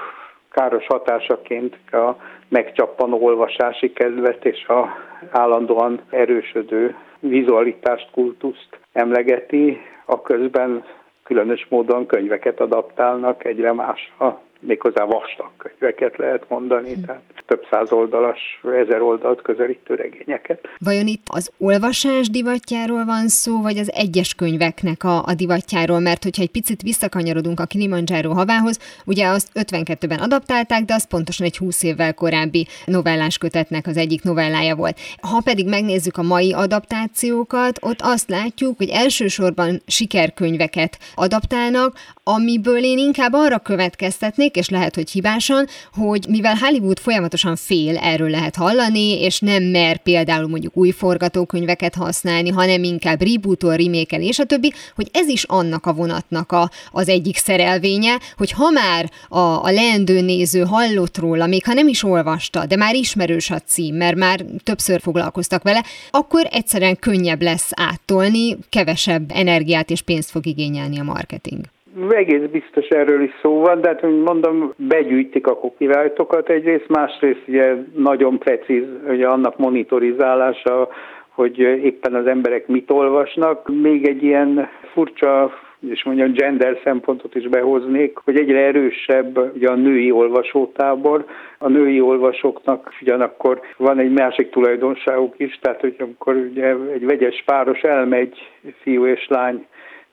káros 0.51 0.87
hatásaként 0.87 1.77
a 1.93 2.17
megcsappanó 2.49 3.25
olvasási 3.25 3.93
kedvet 3.93 4.45
és 4.45 4.67
a 4.67 4.89
állandóan 5.31 6.01
erősödő 6.11 6.97
vizualitást, 7.19 8.11
kultuszt 8.13 8.79
emlegeti, 8.93 9.81
a 10.05 10.23
közben 10.23 10.85
különös 11.25 11.67
módon 11.69 12.07
könyveket 12.07 12.61
adaptálnak 12.61 13.45
egyre 13.45 13.73
másra 13.73 14.41
méghozzá 14.61 15.05
vastag 15.05 15.51
könyveket 15.57 16.17
lehet 16.17 16.49
mondani, 16.49 17.01
tehát 17.07 17.23
több 17.47 17.67
száz 17.71 17.93
oldalas, 17.93 18.61
ezer 18.83 19.01
oldalt 19.01 19.43
közelítő 19.43 19.95
regényeket. 19.95 20.69
Vajon 20.79 21.07
itt 21.07 21.23
az 21.27 21.51
olvasás 21.59 22.31
divatjáról 22.31 23.05
van 23.05 23.29
szó, 23.29 23.63
vagy 23.63 23.79
az 23.79 23.93
egyes 23.93 24.35
könyveknek 24.35 25.05
a, 25.05 25.25
a 25.25 25.35
divatjáról? 25.35 26.01
Mert 26.01 26.23
hogyha 26.23 26.43
egy 26.43 26.51
picit 26.51 26.83
visszakanyarodunk 26.83 27.61
a 27.61 27.65
Kilimanjaro 27.65 28.33
havához, 28.33 29.03
ugye 29.07 29.27
azt 29.27 29.51
52-ben 29.55 30.19
adaptálták, 30.19 30.83
de 30.83 30.95
az 30.95 31.07
pontosan 31.07 31.47
egy 31.47 31.57
20 31.57 31.83
évvel 31.83 32.15
korábbi 32.15 32.67
novellás 32.85 33.39
kötetnek 33.39 33.87
az 33.87 33.97
egyik 33.97 34.23
novellája 34.23 34.77
volt. 34.77 34.99
Ha 35.21 35.41
pedig 35.45 35.69
megnézzük 35.69 36.17
a 36.17 36.23
mai 36.23 36.53
adaptációkat, 36.53 37.79
ott 37.81 38.01
azt 38.01 38.29
látjuk, 38.29 38.77
hogy 38.77 38.89
elsősorban 38.89 39.83
sikerkönyveket 39.87 40.99
adaptálnak, 41.15 41.97
amiből 42.25 42.85
én 42.85 42.99
inkább 42.99 43.33
arra 43.33 43.59
következtetnék, 43.59 44.50
és 44.57 44.69
lehet, 44.69 44.95
hogy 44.95 45.11
hibásan, 45.11 45.67
hogy 45.93 46.27
mivel 46.29 46.55
Hollywood 46.55 46.99
folyamatosan 46.99 47.57
fél, 47.57 47.97
erről 47.97 48.31
lehet 48.31 48.57
hallani, 48.57 49.21
és 49.21 49.41
nem 49.41 49.63
mer 49.63 50.03
például 50.03 50.49
mondjuk 50.49 50.77
új 50.77 50.91
forgatókönyveket 50.91 51.95
használni, 51.95 52.49
hanem 52.51 52.83
inkább 52.83 53.23
rebootol, 53.23 53.77
remake 53.77 54.19
és 54.19 54.39
a 54.39 54.45
többi, 54.45 54.73
hogy 54.95 55.09
ez 55.13 55.29
is 55.29 55.45
annak 55.45 55.87
a 55.87 55.93
vonatnak 55.93 56.53
a, 56.53 56.71
az 56.91 57.09
egyik 57.09 57.37
szerelvénye, 57.37 58.19
hogy 58.37 58.51
ha 58.51 58.71
már 58.71 59.11
a, 59.29 59.39
a 59.39 59.71
leendő 59.71 60.21
néző 60.21 60.63
hallott 60.65 61.19
róla, 61.19 61.47
még 61.47 61.65
ha 61.65 61.73
nem 61.73 61.89
is 61.89 62.03
olvasta, 62.03 62.67
de 62.67 62.77
már 62.77 62.95
ismerős 62.95 63.51
a 63.51 63.59
cím, 63.59 63.95
mert 63.95 64.17
már 64.17 64.45
többször 64.63 65.01
foglalkoztak 65.01 65.63
vele, 65.63 65.85
akkor 66.11 66.49
egyszerűen 66.51 66.99
könnyebb 66.99 67.43
lesz 67.43 67.71
áttolni, 67.75 68.57
kevesebb 68.69 69.31
energiát 69.35 69.91
és 69.91 70.03
pénzt 70.03 70.31
fog 70.31 70.47
igényelni 70.47 70.99
a 70.99 71.03
marketing. 71.03 71.65
Egész 72.11 72.49
biztos 72.51 72.89
erről 72.89 73.23
is 73.23 73.31
szó 73.43 73.61
van, 73.61 73.81
de 73.81 73.89
hát 73.89 74.03
mondom, 74.03 74.73
begyűjtik 74.77 75.47
a 75.47 75.57
copyrightokat 75.57 76.49
egyrészt, 76.49 76.89
másrészt 76.89 77.43
ugye 77.47 77.75
nagyon 77.95 78.39
precíz 78.39 78.85
ugye 79.09 79.27
annak 79.27 79.59
monitorizálása, 79.59 80.89
hogy 81.29 81.59
éppen 81.59 82.15
az 82.15 82.27
emberek 82.27 82.67
mit 82.67 82.91
olvasnak. 82.91 83.69
Még 83.83 84.09
egy 84.09 84.23
ilyen 84.23 84.69
furcsa 84.93 85.53
és 85.89 86.05
mondjam 86.05 86.33
gender 86.33 86.79
szempontot 86.85 87.35
is 87.35 87.49
behoznék, 87.49 88.19
hogy 88.25 88.37
egyre 88.37 88.59
erősebb 88.59 89.55
ugye 89.55 89.69
a 89.69 89.75
női 89.75 90.11
olvasótábor. 90.11 91.25
A 91.59 91.69
női 91.69 92.01
olvasóknak 92.01 92.93
ugyanakkor 93.01 93.61
van 93.77 93.99
egy 93.99 94.13
másik 94.13 94.51
tulajdonságuk 94.51 95.35
is, 95.37 95.59
tehát 95.61 95.81
hogy 95.81 95.97
amikor 95.99 96.35
ugye 96.35 96.75
egy 96.93 97.07
vegyes 97.07 97.43
páros 97.47 97.81
elmegy, 97.81 98.51
fiú 98.83 99.07
és 99.07 99.27
lány 99.29 99.67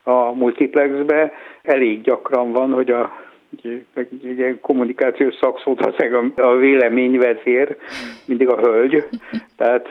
a 0.08 0.32
multiplexbe. 0.32 1.32
Elég 1.62 2.00
gyakran 2.00 2.52
van, 2.52 2.72
hogy 2.72 2.90
a 2.90 3.26
egy 4.22 4.58
kommunikációs 4.60 5.34
szakszót 5.34 5.80
a, 5.80 6.42
a 6.42 6.56
véleményvezér, 6.56 7.76
mindig 8.26 8.48
a 8.48 8.60
hölgy, 8.60 9.04
tehát 9.56 9.88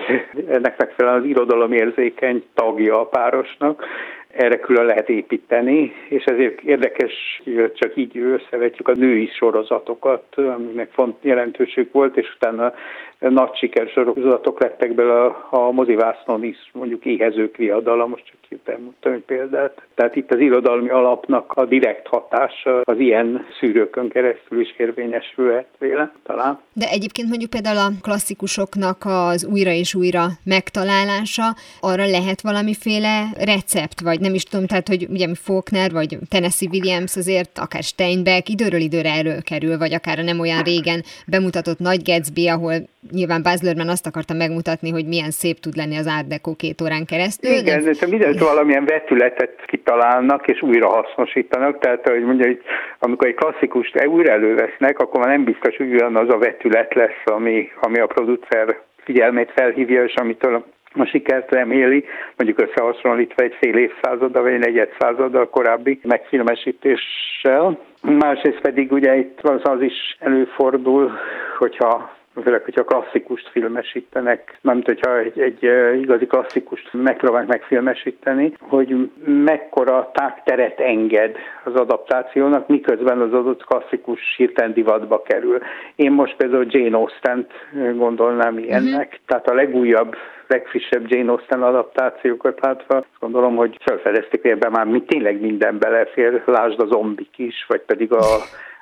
ennek 0.50 0.78
megfelelően 0.78 1.22
az 1.22 1.30
irodalomérzékeny 1.30 2.44
tagja 2.54 3.00
a 3.00 3.06
párosnak, 3.06 3.86
erre 4.28 4.60
külön 4.60 4.86
lehet 4.86 5.10
építeni, 5.10 5.94
és 6.10 6.24
ezért 6.24 6.62
érdekes, 6.62 7.42
hogy 7.44 7.74
csak 7.74 7.96
így 7.96 8.18
összevetjük 8.18 8.88
a 8.88 8.96
női 8.96 9.28
sorozatokat, 9.28 10.24
aminek 10.36 10.92
font 10.92 11.16
jelentőség 11.22 11.90
volt, 11.92 12.18
és 12.18 12.34
utána 12.36 12.74
nagy 13.20 13.56
sikersorozatok 13.56 14.62
lettek 14.62 14.96
bele 14.96 15.26
a, 15.26 15.48
a 15.50 15.72
mozivásznon 15.72 16.44
is, 16.44 16.70
mondjuk 16.74 17.06
éhezők 17.06 17.56
viadala, 17.56 18.08
most 18.08 18.26
csak 18.26 18.36
hirtelen 18.50 18.82
mondtam 18.82 19.12
egy 19.14 19.24
példát. 19.26 19.82
Tehát 19.96 20.16
itt 20.16 20.32
az 20.32 20.40
irodalmi 20.40 20.90
alapnak 20.90 21.52
a 21.56 21.66
direkt 21.66 22.08
hatása 22.08 22.82
az 22.84 23.00
ilyen 23.00 23.46
szűrőkön 23.60 24.10
keresztül 24.10 24.60
is 24.60 24.74
érvényesülhet 24.78 25.68
véle, 25.80 26.12
talán. 26.24 26.60
De 26.74 26.90
egyébként 26.90 27.30
mondjuk 27.30 27.50
például 27.50 27.78
a 27.78 27.92
klasszikusoknak 28.02 28.98
az 29.06 29.46
újra 29.46 29.72
és 29.72 29.96
újra 29.96 30.26
megtalálása, 30.44 31.44
arra 31.80 32.06
lehet 32.06 32.42
valamiféle 32.42 33.26
recept, 33.46 34.02
vagy 34.02 34.20
nem 34.20 34.34
is 34.34 34.44
tudom, 34.44 34.66
tehát 34.66 34.88
hogy 34.88 35.08
ugye 35.10 35.28
Faulkner, 35.34 35.92
vagy 35.92 36.18
Tennessee 36.30 36.70
Williams 36.72 37.16
azért, 37.16 37.58
akár 37.58 37.84
Steinbeck 37.84 38.50
időről 38.50 38.80
időre 38.80 39.10
előkerül, 39.10 39.78
vagy 39.78 39.94
akár 39.94 40.24
nem 40.24 40.40
olyan 40.40 40.64
régen 40.64 41.04
bemutatott 41.28 41.80
Nagy 41.80 42.02
Gatsby, 42.04 42.48
ahol 42.48 42.74
nyilván 43.12 43.44
Baz 43.44 43.62
Luhrmann 43.64 43.88
azt 43.88 44.08
akarta 44.08 44.34
megmutatni, 44.34 44.90
hogy 44.90 45.06
milyen 45.06 45.32
szép 45.32 45.58
tud 45.60 45.76
lenni 45.76 45.98
az 45.98 46.10
Deco 46.28 46.56
két 46.56 46.82
órán 46.82 47.06
keresztül. 47.06 47.52
Igen, 47.52 47.84
de 47.84 48.08
mindent 48.08 48.40
valamilyen 48.40 48.86
vetületet 48.86 49.66
kitalálnak 49.66 50.48
és 50.48 50.62
újra 50.62 50.88
hasznosítanak, 50.90 51.80
tehát 51.80 52.08
hogy 52.08 52.24
mondja, 52.24 52.46
hogy 52.46 52.62
amikor 53.00 53.28
egy 53.28 53.36
klasszikust 53.36 54.06
újra 54.06 54.32
elővesznek, 54.32 55.00
akkor 55.00 55.20
már 55.20 55.30
nem 55.30 55.44
biztos, 55.44 55.78
hogy 55.78 55.96
az 55.96 56.30
a 56.30 56.38
vetület 56.38 56.94
lesz, 56.94 57.24
ami, 57.26 57.70
ami 57.82 58.00
a 58.00 58.08
producer 58.08 58.80
figyelmét 59.04 59.52
felhívja, 59.56 60.04
és 60.04 60.14
amitől 60.16 60.66
a 60.94 61.06
sikert 61.06 61.52
reméli, 61.52 62.06
mondjuk 62.36 62.70
összehasonlítva 62.70 63.44
egy 63.44 63.56
fél 63.60 63.76
évszázaddal 63.76 64.44
vagy 64.44 64.54
egy 64.54 64.60
negyed 64.60 64.90
századdal 65.00 65.50
korábbi 65.50 66.00
megfilmesítéssel. 66.04 67.80
Másrészt 68.02 68.62
pedig 68.62 68.92
ugye 68.92 69.16
itt 69.16 69.40
az, 69.42 69.62
az 69.64 69.82
is 69.82 70.18
előfordul, 70.20 71.12
hogyha 71.58 72.17
főleg, 72.44 72.64
hogyha 72.64 72.84
klasszikust 72.84 73.50
filmesítenek, 73.50 74.58
nem 74.62 74.82
hogyha 74.86 75.18
egy, 75.18 75.40
egy 75.40 75.64
igazi 76.02 76.26
klasszikust 76.26 76.90
megpróbálnak 76.94 77.50
megfilmesíteni, 77.50 78.54
hogy 78.60 79.12
mekkora 79.26 80.12
tágteret 80.14 80.80
enged 80.80 81.36
az 81.64 81.76
adaptációnak, 81.76 82.68
miközben 82.68 83.22
az 83.22 83.34
adott 83.34 83.66
klasszikus 83.66 84.36
hirtelen 84.38 84.74
divatba 84.74 85.22
kerül. 85.22 85.60
Én 85.96 86.12
most 86.12 86.36
például 86.36 86.66
Jane 86.70 86.98
Austen-t 86.98 87.52
gondolnám 87.96 88.58
ilyennek, 88.58 89.08
uh-huh. 89.08 89.26
tehát 89.26 89.50
a 89.50 89.54
legújabb 89.54 90.16
legfrissebb 90.48 91.06
Jane 91.08 91.32
Austen 91.32 91.64
adaptációkat 91.64 92.60
látva, 92.62 92.96
azt 92.96 93.08
gondolom, 93.20 93.56
hogy 93.56 93.78
felfedezték, 93.86 94.42
hogy 94.42 94.52
ebben 94.52 94.72
már 94.72 94.86
mi 94.86 95.02
tényleg 95.02 95.42
minden 95.42 95.78
belefér, 95.78 96.42
lásd 96.46 96.80
a 96.80 96.86
zombik 96.86 97.38
is, 97.38 97.66
vagy 97.68 97.82
pedig 97.82 98.12
a 98.12 98.24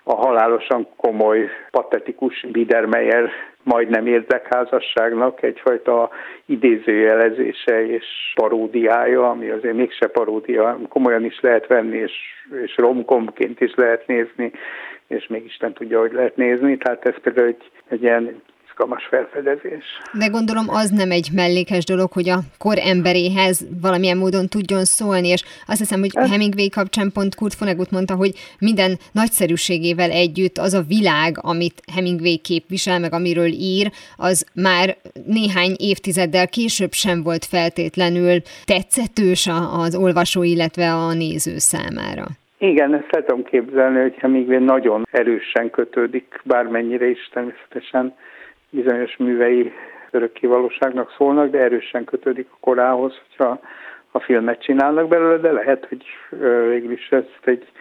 a 0.08 0.16
halálosan 0.16 0.88
komoly, 0.96 1.50
patetikus 1.72 2.46
Biedermeier 2.52 3.30
majdnem 3.64 4.08
érdekházasságnak 4.08 5.44
egyfajta 5.44 6.10
idézőjelezése 6.46 7.86
és 7.88 8.06
paródiája, 8.36 9.30
ami 9.30 9.50
azért 9.50 9.76
mégse 9.76 10.08
paródia, 10.08 10.80
komolyan 10.90 11.26
is 11.26 11.40
lehet 11.40 11.68
venni, 11.68 11.98
és, 11.98 12.14
és 12.64 12.78
romkomként 12.78 13.62
is 13.62 13.74
lehet 13.76 14.08
nézni, 14.08 14.52
és 15.08 15.28
még 15.28 15.46
Isten 15.46 15.74
tudja, 15.74 16.00
hogy 16.00 16.14
lehet 16.14 16.36
nézni. 16.36 16.78
Tehát 16.78 17.06
ez 17.06 17.22
például 17.22 17.48
egy, 17.48 17.72
egy 17.88 18.02
ilyen 18.02 18.42
izgalmas 18.76 19.06
felfedezés. 19.06 19.84
De 20.14 20.28
gondolom 20.28 20.66
az 20.70 20.90
nem 20.90 21.12
egy 21.12 21.30
mellékes 21.34 21.86
dolog, 21.86 22.12
hogy 22.12 22.30
a 22.30 22.40
kor 22.58 22.78
emberéhez 22.80 23.68
valamilyen 23.82 24.18
módon 24.18 24.48
tudjon 24.48 24.84
szólni, 24.84 25.28
és 25.28 25.44
azt 25.68 25.80
hiszem, 25.80 26.00
hogy 26.00 26.12
ez... 26.14 26.30
Hemingway 26.32 26.70
kapcsán 26.70 27.12
pont 27.14 27.36
Kurt 27.36 27.56
Vonnegut 27.60 27.92
mondta, 27.92 28.16
hogy 28.16 28.32
minden 28.60 28.92
nagyszerűségével 29.12 30.12
együtt 30.12 30.58
az 30.58 30.74
a 30.74 30.88
világ, 30.88 31.32
amit 31.42 31.82
Hemingway 31.96 32.38
képvisel, 32.38 33.00
meg 33.00 33.14
amiről 33.14 33.52
ír, 33.74 33.92
az 34.18 34.46
már 34.54 34.96
néhány 35.26 35.74
évtizeddel 35.78 36.48
később 36.48 36.92
sem 36.92 37.24
volt 37.24 37.46
feltétlenül 37.46 38.36
tetszetős 38.66 39.50
az 39.86 39.96
olvasó, 39.96 40.44
illetve 40.44 40.94
a 40.94 41.14
néző 41.14 41.58
számára. 41.58 42.26
Igen, 42.58 42.94
ezt 42.94 43.26
tudom 43.26 43.44
képzelni, 43.44 44.00
hogy 44.02 44.16
Hemingway 44.18 44.60
nagyon 44.60 45.04
erősen 45.12 45.70
kötődik, 45.70 46.42
bármennyire 46.44 47.08
is 47.10 47.30
természetesen 47.34 48.14
bizonyos 48.76 49.18
művei 49.18 49.74
örökké 50.12 50.48
valóságnak 50.48 51.14
szólnak, 51.18 51.50
de 51.50 51.60
erősen 51.60 52.04
kötődik 52.04 52.48
a 52.52 52.58
korához, 52.60 53.22
hogyha 53.28 53.60
a 54.12 54.20
filmet 54.20 54.62
csinálnak 54.62 55.08
belőle, 55.08 55.38
de 55.38 55.52
lehet, 55.52 55.86
hogy 55.86 56.04
végül 56.70 56.92
is 56.92 57.10
ezt 57.10 57.40
egy 57.44 57.72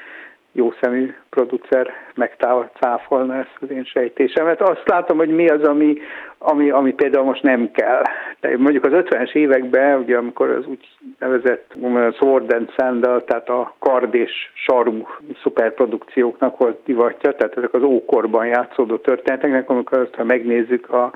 jó 0.57 0.73
szemű 0.81 1.15
producer 1.31 1.91
megcáfolna 2.15 3.35
ezt 3.35 3.57
az 3.61 3.71
én 3.71 3.85
sejtésemet. 3.85 4.61
Azt 4.61 4.89
látom, 4.89 5.17
hogy 5.17 5.29
mi 5.29 5.49
az, 5.49 5.63
ami, 5.63 5.97
ami, 6.39 6.71
ami 6.71 6.93
például 6.93 7.25
most 7.25 7.43
nem 7.43 7.71
kell. 7.71 8.03
De 8.41 8.59
mondjuk 8.59 8.85
az 8.85 8.93
50-es 8.93 9.35
években, 9.35 9.99
ugye 9.99 10.17
amikor 10.17 10.51
az 10.51 10.67
úgy 10.67 10.89
nevezett 11.19 11.75
Sword 12.17 12.53
and 12.53 12.71
Sandal, 12.71 13.25
tehát 13.25 13.49
a 13.49 13.75
kard 13.79 14.15
és 14.15 14.33
sarú 14.55 15.09
szuperprodukcióknak 15.43 16.59
volt 16.59 16.79
divatja, 16.85 17.33
tehát 17.35 17.57
ezek 17.57 17.75
az 17.75 17.83
ókorban 17.83 18.47
játszódó 18.47 18.97
történeteknek, 18.97 19.71
amikor 19.71 19.99
azt, 19.99 20.15
ha 20.15 20.25
megnézzük 20.25 20.91
a 20.91 21.13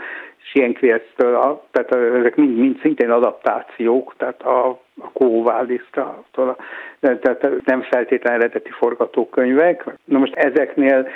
Sienkvérctől, 0.51 1.61
tehát 1.71 1.95
ezek 1.95 2.37
mind, 2.37 2.59
mind 2.59 2.79
szintén 2.81 3.11
adaptációk, 3.11 4.15
tehát 4.17 4.43
a, 4.43 4.69
a 5.01 5.11
Kóválisztától, 5.13 6.57
tehát 7.01 7.47
nem 7.65 7.83
feltétlenül 7.83 8.41
eredeti 8.41 8.71
forgatókönyvek. 8.71 9.85
Na 10.05 10.19
most 10.19 10.35
ezeknél 10.35 11.09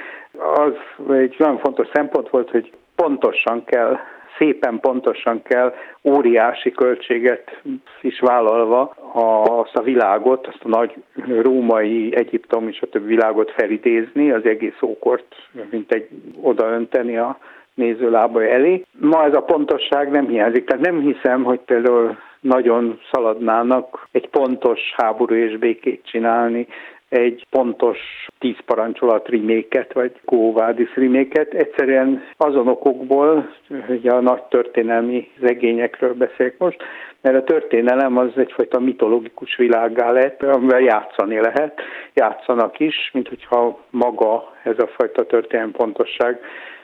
az 0.55 0.73
egy 1.11 1.35
nagyon 1.39 1.59
fontos 1.59 1.89
szempont 1.93 2.29
volt, 2.29 2.51
hogy 2.51 2.73
pontosan 2.95 3.65
kell 3.65 3.99
szépen 4.39 4.81
pontosan 4.81 5.43
kell 5.43 5.75
óriási 6.05 6.71
költséget 6.71 7.62
is 8.01 8.21
vállalva 8.21 8.95
azt 9.61 9.77
a 9.77 9.83
világot, 9.83 10.47
azt 10.47 10.65
a 10.65 10.69
nagy 10.69 10.95
római, 11.41 12.17
Egyiptom 12.17 12.69
és 12.69 12.81
a 12.81 12.87
több 12.87 13.07
világot 13.07 13.51
felidézni, 13.51 14.31
az 14.31 14.45
egész 14.45 14.83
ókort, 14.83 15.35
mint 15.71 15.93
egy 15.93 16.09
odaönteni 16.41 17.17
a 17.17 17.39
néző 17.75 18.11
lábai 18.11 18.50
elé. 18.50 18.85
Ma 19.00 19.25
ez 19.25 19.35
a 19.35 19.41
pontosság 19.41 20.11
nem 20.11 20.28
hiányzik, 20.28 20.65
tehát 20.65 20.85
nem 20.85 21.00
hiszem, 21.00 21.43
hogy 21.43 21.61
például 21.61 22.17
nagyon 22.41 23.00
szaladnának 23.13 24.06
egy 24.13 24.28
pontos 24.28 24.80
háború 24.97 25.35
és 25.35 25.58
békét 25.58 26.00
csinálni, 26.04 26.67
egy 27.13 27.47
pontos 27.50 27.99
tíz 28.39 28.56
parancsolat 28.67 29.28
riméket, 29.28 29.93
vagy 29.93 30.13
Kóvádis 30.25 30.95
riméket. 30.95 31.52
Egyszerűen 31.52 32.23
azon 32.37 32.69
okokból, 32.69 33.54
hogy 33.87 34.08
a 34.08 34.21
nagy 34.21 34.43
történelmi 34.43 35.28
regényekről 35.41 36.15
beszélek 36.15 36.58
most, 36.58 36.82
mert 37.21 37.37
a 37.37 37.45
történelem 37.45 38.17
az 38.17 38.30
egyfajta 38.37 38.80
mitológikus 38.80 39.56
világgá 39.56 40.11
lett, 40.11 40.43
amivel 40.43 40.80
játszani 40.80 41.41
lehet, 41.41 41.80
játszanak 42.15 42.78
is, 42.78 43.11
mint 43.13 43.28
hogyha 43.28 43.78
maga 43.91 44.52
ez 44.63 44.78
a 44.78 44.87
fajta 44.87 45.26
történelmi 45.26 45.73
pontosság 45.73 46.41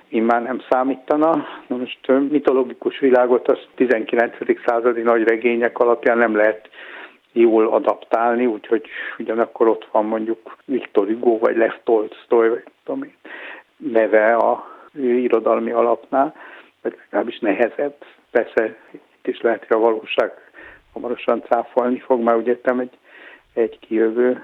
immár 0.08 0.42
nem 0.42 0.62
számítana. 0.70 1.46
Na 1.66 1.76
most 1.76 2.08
mitológikus 2.30 2.98
világot 2.98 3.48
az 3.48 3.58
19. 3.74 4.36
századi 4.66 5.02
nagy 5.02 5.22
regények 5.22 5.78
alapján 5.78 6.18
nem 6.18 6.36
lehet 6.36 6.68
jól 7.32 7.68
adaptálni, 7.68 8.46
úgyhogy 8.46 8.88
ugyanakkor 9.18 9.68
ott 9.68 9.88
van 9.92 10.04
mondjuk 10.04 10.56
Viktor 10.64 11.06
Hugo 11.06 11.38
vagy 11.38 11.56
Lev 11.56 11.74
Tolstoy, 11.84 12.48
vagy 12.48 12.64
tudom 12.84 13.02
én, 13.02 13.14
neve 13.76 14.34
a 14.34 14.64
irodalmi 15.02 15.70
alapnál, 15.70 16.34
vagy 16.82 16.96
legalábbis 17.04 17.38
nehezebb. 17.38 17.94
Persze 18.30 18.76
itt 18.90 19.26
is 19.26 19.40
lehet, 19.40 19.66
hogy 19.66 19.76
a 19.76 19.80
valóság 19.80 20.32
hamarosan 20.92 21.42
cáfolni 21.42 21.98
fog, 21.98 22.20
már 22.20 22.36
ugye 22.36 22.56
egy, 22.62 22.98
egy 23.54 23.78
kijövő 23.78 24.42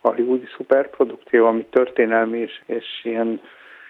hollywoodi 0.00 0.46
szuperprodukció, 0.56 1.46
ami 1.46 1.66
történelmi 1.70 2.38
és, 2.38 2.62
és 2.66 2.86
ilyen 3.02 3.40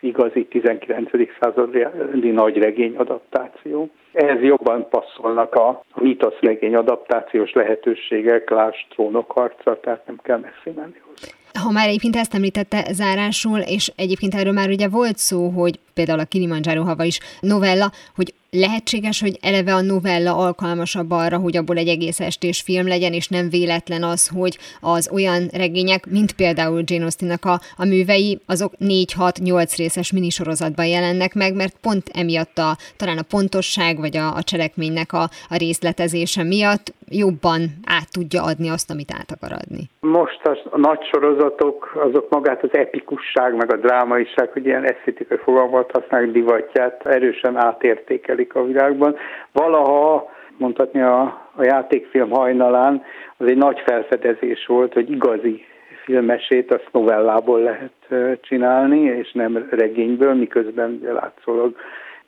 igazi 0.00 0.44
19. 0.44 1.10
századi 1.40 2.30
nagy 2.30 2.56
regény 2.56 2.96
adaptáció. 2.96 3.90
Ehhez 4.12 4.42
jobban 4.42 4.88
passzolnak 4.88 5.54
a, 5.54 5.82
mítosz 5.94 6.38
regény 6.40 6.74
adaptációs 6.74 7.52
lehetőségek, 7.52 8.50
lásd 8.50 8.86
trónokharca, 8.88 9.80
tehát 9.80 10.06
nem 10.06 10.18
kell 10.22 10.38
messzi 10.38 10.76
menni. 10.76 11.00
Ha 11.62 11.70
már 11.70 11.88
egyébként 11.88 12.16
ezt 12.16 12.34
említette 12.34 12.92
zárásul, 12.92 13.58
és 13.58 13.92
egyébként 13.96 14.34
erről 14.34 14.52
már 14.52 14.68
ugye 14.68 14.88
volt 14.88 15.16
szó, 15.16 15.48
hogy 15.48 15.78
például 16.00 16.20
a 16.20 16.24
Kilimanjaro 16.24 16.82
hava 16.82 17.04
is 17.04 17.20
novella, 17.40 17.90
hogy 18.14 18.34
lehetséges, 18.50 19.20
hogy 19.20 19.38
eleve 19.42 19.74
a 19.74 19.80
novella 19.80 20.36
alkalmasabb 20.36 21.10
arra, 21.10 21.38
hogy 21.38 21.56
abból 21.56 21.76
egy 21.76 21.88
egész 21.88 22.20
estés 22.20 22.60
film 22.60 22.86
legyen, 22.88 23.12
és 23.12 23.28
nem 23.28 23.48
véletlen 23.50 24.02
az, 24.02 24.28
hogy 24.28 24.58
az 24.80 25.10
olyan 25.12 25.48
regények, 25.52 26.06
mint 26.10 26.32
például 26.32 26.82
Jane 26.84 27.02
Austennak 27.02 27.44
a, 27.44 27.58
a 27.76 27.84
művei, 27.84 28.38
azok 28.46 28.72
4-6-8 28.80 29.74
részes 29.76 30.12
minisorozatban 30.12 30.86
jelennek 30.86 31.34
meg, 31.34 31.54
mert 31.54 31.76
pont 31.82 32.04
emiatt 32.14 32.58
a, 32.58 32.76
talán 32.96 33.18
a 33.18 33.30
pontosság, 33.30 33.98
vagy 33.98 34.16
a, 34.16 34.34
a 34.34 34.42
cselekménynek 34.42 35.12
a, 35.12 35.22
a 35.48 35.56
részletezése 35.56 36.42
miatt 36.42 36.92
jobban 37.08 37.60
át 37.86 38.10
tudja 38.12 38.42
adni 38.42 38.68
azt, 38.68 38.90
amit 38.90 39.14
át 39.18 39.30
akar 39.30 39.52
adni. 39.52 39.82
Most 40.00 40.40
a, 40.44 40.58
a 40.70 40.78
nagy 40.78 41.02
sorozatok, 41.12 41.92
azok 41.94 42.30
magát 42.30 42.62
az 42.62 42.74
epikusság, 42.74 43.56
meg 43.56 43.72
a 43.72 43.76
drámaiság, 43.76 44.50
hogy 44.52 44.66
ilyen 44.66 44.84
esztétikai 44.84 45.38
fogalmat 45.44 45.89
használják 45.92 46.30
divatját, 46.30 47.06
erősen 47.06 47.56
átértékelik 47.56 48.54
a 48.54 48.64
világban. 48.64 49.16
Valaha 49.52 50.30
mondhatni 50.56 51.00
a, 51.00 51.20
a 51.54 51.62
játékfilm 51.62 52.30
hajnalán 52.30 53.02
az 53.36 53.46
egy 53.46 53.56
nagy 53.56 53.82
felfedezés 53.86 54.66
volt, 54.66 54.92
hogy 54.92 55.10
igazi 55.10 55.64
filmesét 56.04 56.72
azt 56.72 56.88
novellából 56.92 57.60
lehet 57.60 58.38
csinálni, 58.40 59.00
és 59.00 59.32
nem 59.32 59.66
regényből, 59.70 60.34
miközben 60.34 60.98
ugye 61.00 61.12
látszólag 61.12 61.76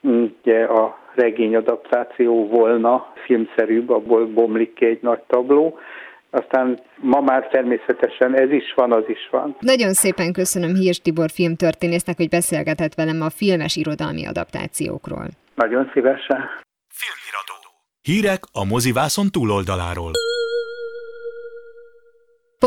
ugye 0.00 0.64
a 0.64 0.98
regény 1.14 1.56
adaptáció 1.56 2.46
volna 2.48 3.12
filmszerűbb, 3.14 3.90
abból 3.90 4.26
bomlik 4.26 4.74
ki 4.74 4.86
egy 4.86 5.02
nagy 5.02 5.20
tabló. 5.26 5.78
Aztán 6.34 6.80
ma 6.96 7.20
már 7.20 7.48
természetesen 7.48 8.38
ez 8.38 8.50
is 8.50 8.72
van, 8.74 8.92
az 8.92 9.04
is 9.06 9.28
van. 9.30 9.56
Nagyon 9.60 9.92
szépen 9.92 10.32
köszönöm 10.32 10.74
Hírs 10.74 11.00
Tibor 11.00 11.30
filmtörténésznek, 11.30 12.16
hogy 12.16 12.28
beszélgetett 12.28 12.94
velem 12.94 13.22
a 13.22 13.30
filmes 13.30 13.76
irodalmi 13.76 14.26
adaptációkról. 14.26 15.26
Nagyon 15.54 15.90
szívesen. 15.92 16.40
Filmiradó. 16.88 17.56
Hírek 18.02 18.40
a 18.52 18.64
mozivászon 18.64 19.26
túloldaláról. 19.30 20.10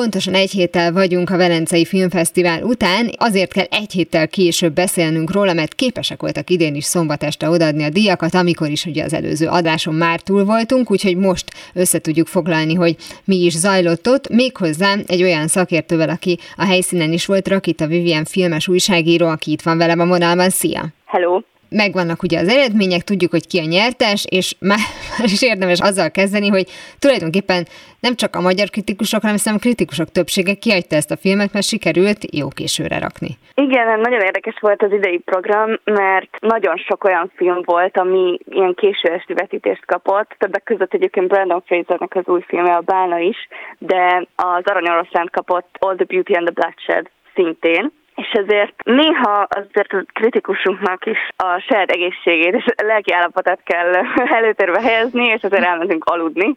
Pontosan 0.01 0.33
egy 0.33 0.51
héttel 0.51 0.91
vagyunk 0.91 1.29
a 1.29 1.37
Velencei 1.37 1.85
Filmfesztivál 1.85 2.63
után, 2.63 3.09
azért 3.17 3.53
kell 3.53 3.65
egy 3.69 3.91
héttel 3.91 4.27
később 4.27 4.73
beszélnünk 4.73 5.31
róla, 5.31 5.53
mert 5.53 5.73
képesek 5.73 6.21
voltak 6.21 6.49
idén 6.49 6.75
is 6.75 6.83
szombat 6.83 7.23
este 7.23 7.49
odaadni 7.49 7.83
a 7.83 7.89
díjakat, 7.89 8.33
amikor 8.33 8.69
is 8.69 8.85
ugye 8.85 9.03
az 9.03 9.13
előző 9.13 9.47
adáson 9.47 9.93
már 9.93 10.19
túl 10.19 10.45
voltunk, 10.45 10.91
úgyhogy 10.91 11.17
most 11.17 11.45
össze 11.73 11.99
tudjuk 11.99 12.27
foglalni, 12.27 12.73
hogy 12.73 12.95
mi 13.23 13.35
is 13.35 13.53
zajlott 13.53 14.07
ott, 14.07 14.29
méghozzá 14.29 14.95
egy 15.07 15.23
olyan 15.23 15.47
szakértővel, 15.47 16.09
aki 16.09 16.39
a 16.55 16.65
helyszínen 16.65 17.11
is 17.11 17.25
volt, 17.25 17.47
Rakita 17.47 17.87
Vivian 17.87 18.25
filmes 18.25 18.67
újságíró, 18.67 19.27
aki 19.27 19.51
itt 19.51 19.61
van 19.61 19.77
velem 19.77 19.99
a 19.99 20.05
vonalban. 20.05 20.49
Szia! 20.49 20.87
Hello! 21.05 21.54
Megvannak 21.69 22.23
ugye 22.23 22.39
az 22.39 22.47
eredmények, 22.47 23.01
tudjuk, 23.01 23.31
hogy 23.31 23.47
ki 23.47 23.59
a 23.59 23.65
nyertes, 23.65 24.25
és 24.29 24.55
már 24.69 24.77
is 25.23 25.41
érdemes 25.41 25.79
azzal 25.79 26.11
kezdeni, 26.11 26.47
hogy 26.47 26.67
tulajdonképpen 26.99 27.65
nem 27.99 28.15
csak 28.15 28.35
a 28.35 28.41
magyar 28.41 28.69
kritikusok, 28.69 29.21
hanem 29.21 29.37
a 29.45 29.57
kritikusok 29.57 30.09
többsége 30.11 30.53
kiadta 30.53 30.95
ezt 30.95 31.11
a 31.11 31.17
filmet, 31.17 31.53
mert 31.53 31.65
sikerült 31.65 32.35
jó 32.41 32.47
későre 32.47 32.99
rakni. 32.99 33.31
Igen, 33.55 33.99
nagyon 33.99 34.21
érdekes 34.21 34.57
volt 34.59 34.83
az 34.83 34.91
idei 34.91 35.17
program, 35.17 35.79
mert 35.83 36.29
nagyon 36.39 36.77
sok 36.77 37.03
olyan 37.03 37.31
film 37.35 37.61
volt, 37.63 37.97
ami 37.97 38.39
ilyen 38.49 38.73
késő 38.73 39.09
esti 39.09 39.33
vetítést 39.33 39.85
kapott. 39.85 40.35
Többek 40.37 40.63
között 40.63 40.93
egyébként 40.93 41.27
Brandon 41.27 41.63
Frasernek 41.65 42.15
az 42.15 42.27
új 42.27 42.41
filmje 42.47 42.73
a 42.73 42.81
Bálna 42.81 43.17
is, 43.17 43.47
de 43.77 44.27
az 44.35 44.63
Arany 44.63 44.89
Oroszlánt 44.89 45.29
kapott 45.29 45.75
All 45.79 45.95
the 45.95 46.05
Beauty 46.05 46.33
and 46.33 46.45
the 46.45 46.53
Bloodshed 46.53 47.09
szintén 47.33 47.91
és 48.15 48.31
ezért 48.31 48.83
néha 48.83 49.47
azért 49.49 49.93
a 49.93 50.03
kritikusunknak 50.13 51.05
is 51.05 51.17
a 51.35 51.59
saját 51.67 51.91
egészségét 51.91 52.53
és 52.53 52.65
a 52.65 52.85
lelki 52.85 53.13
állapotát 53.13 53.59
kell 53.63 53.93
előtérbe 54.39 54.81
helyezni, 54.81 55.25
és 55.25 55.41
azért 55.41 55.63
elmentünk 55.63 56.03
aludni. 56.03 56.55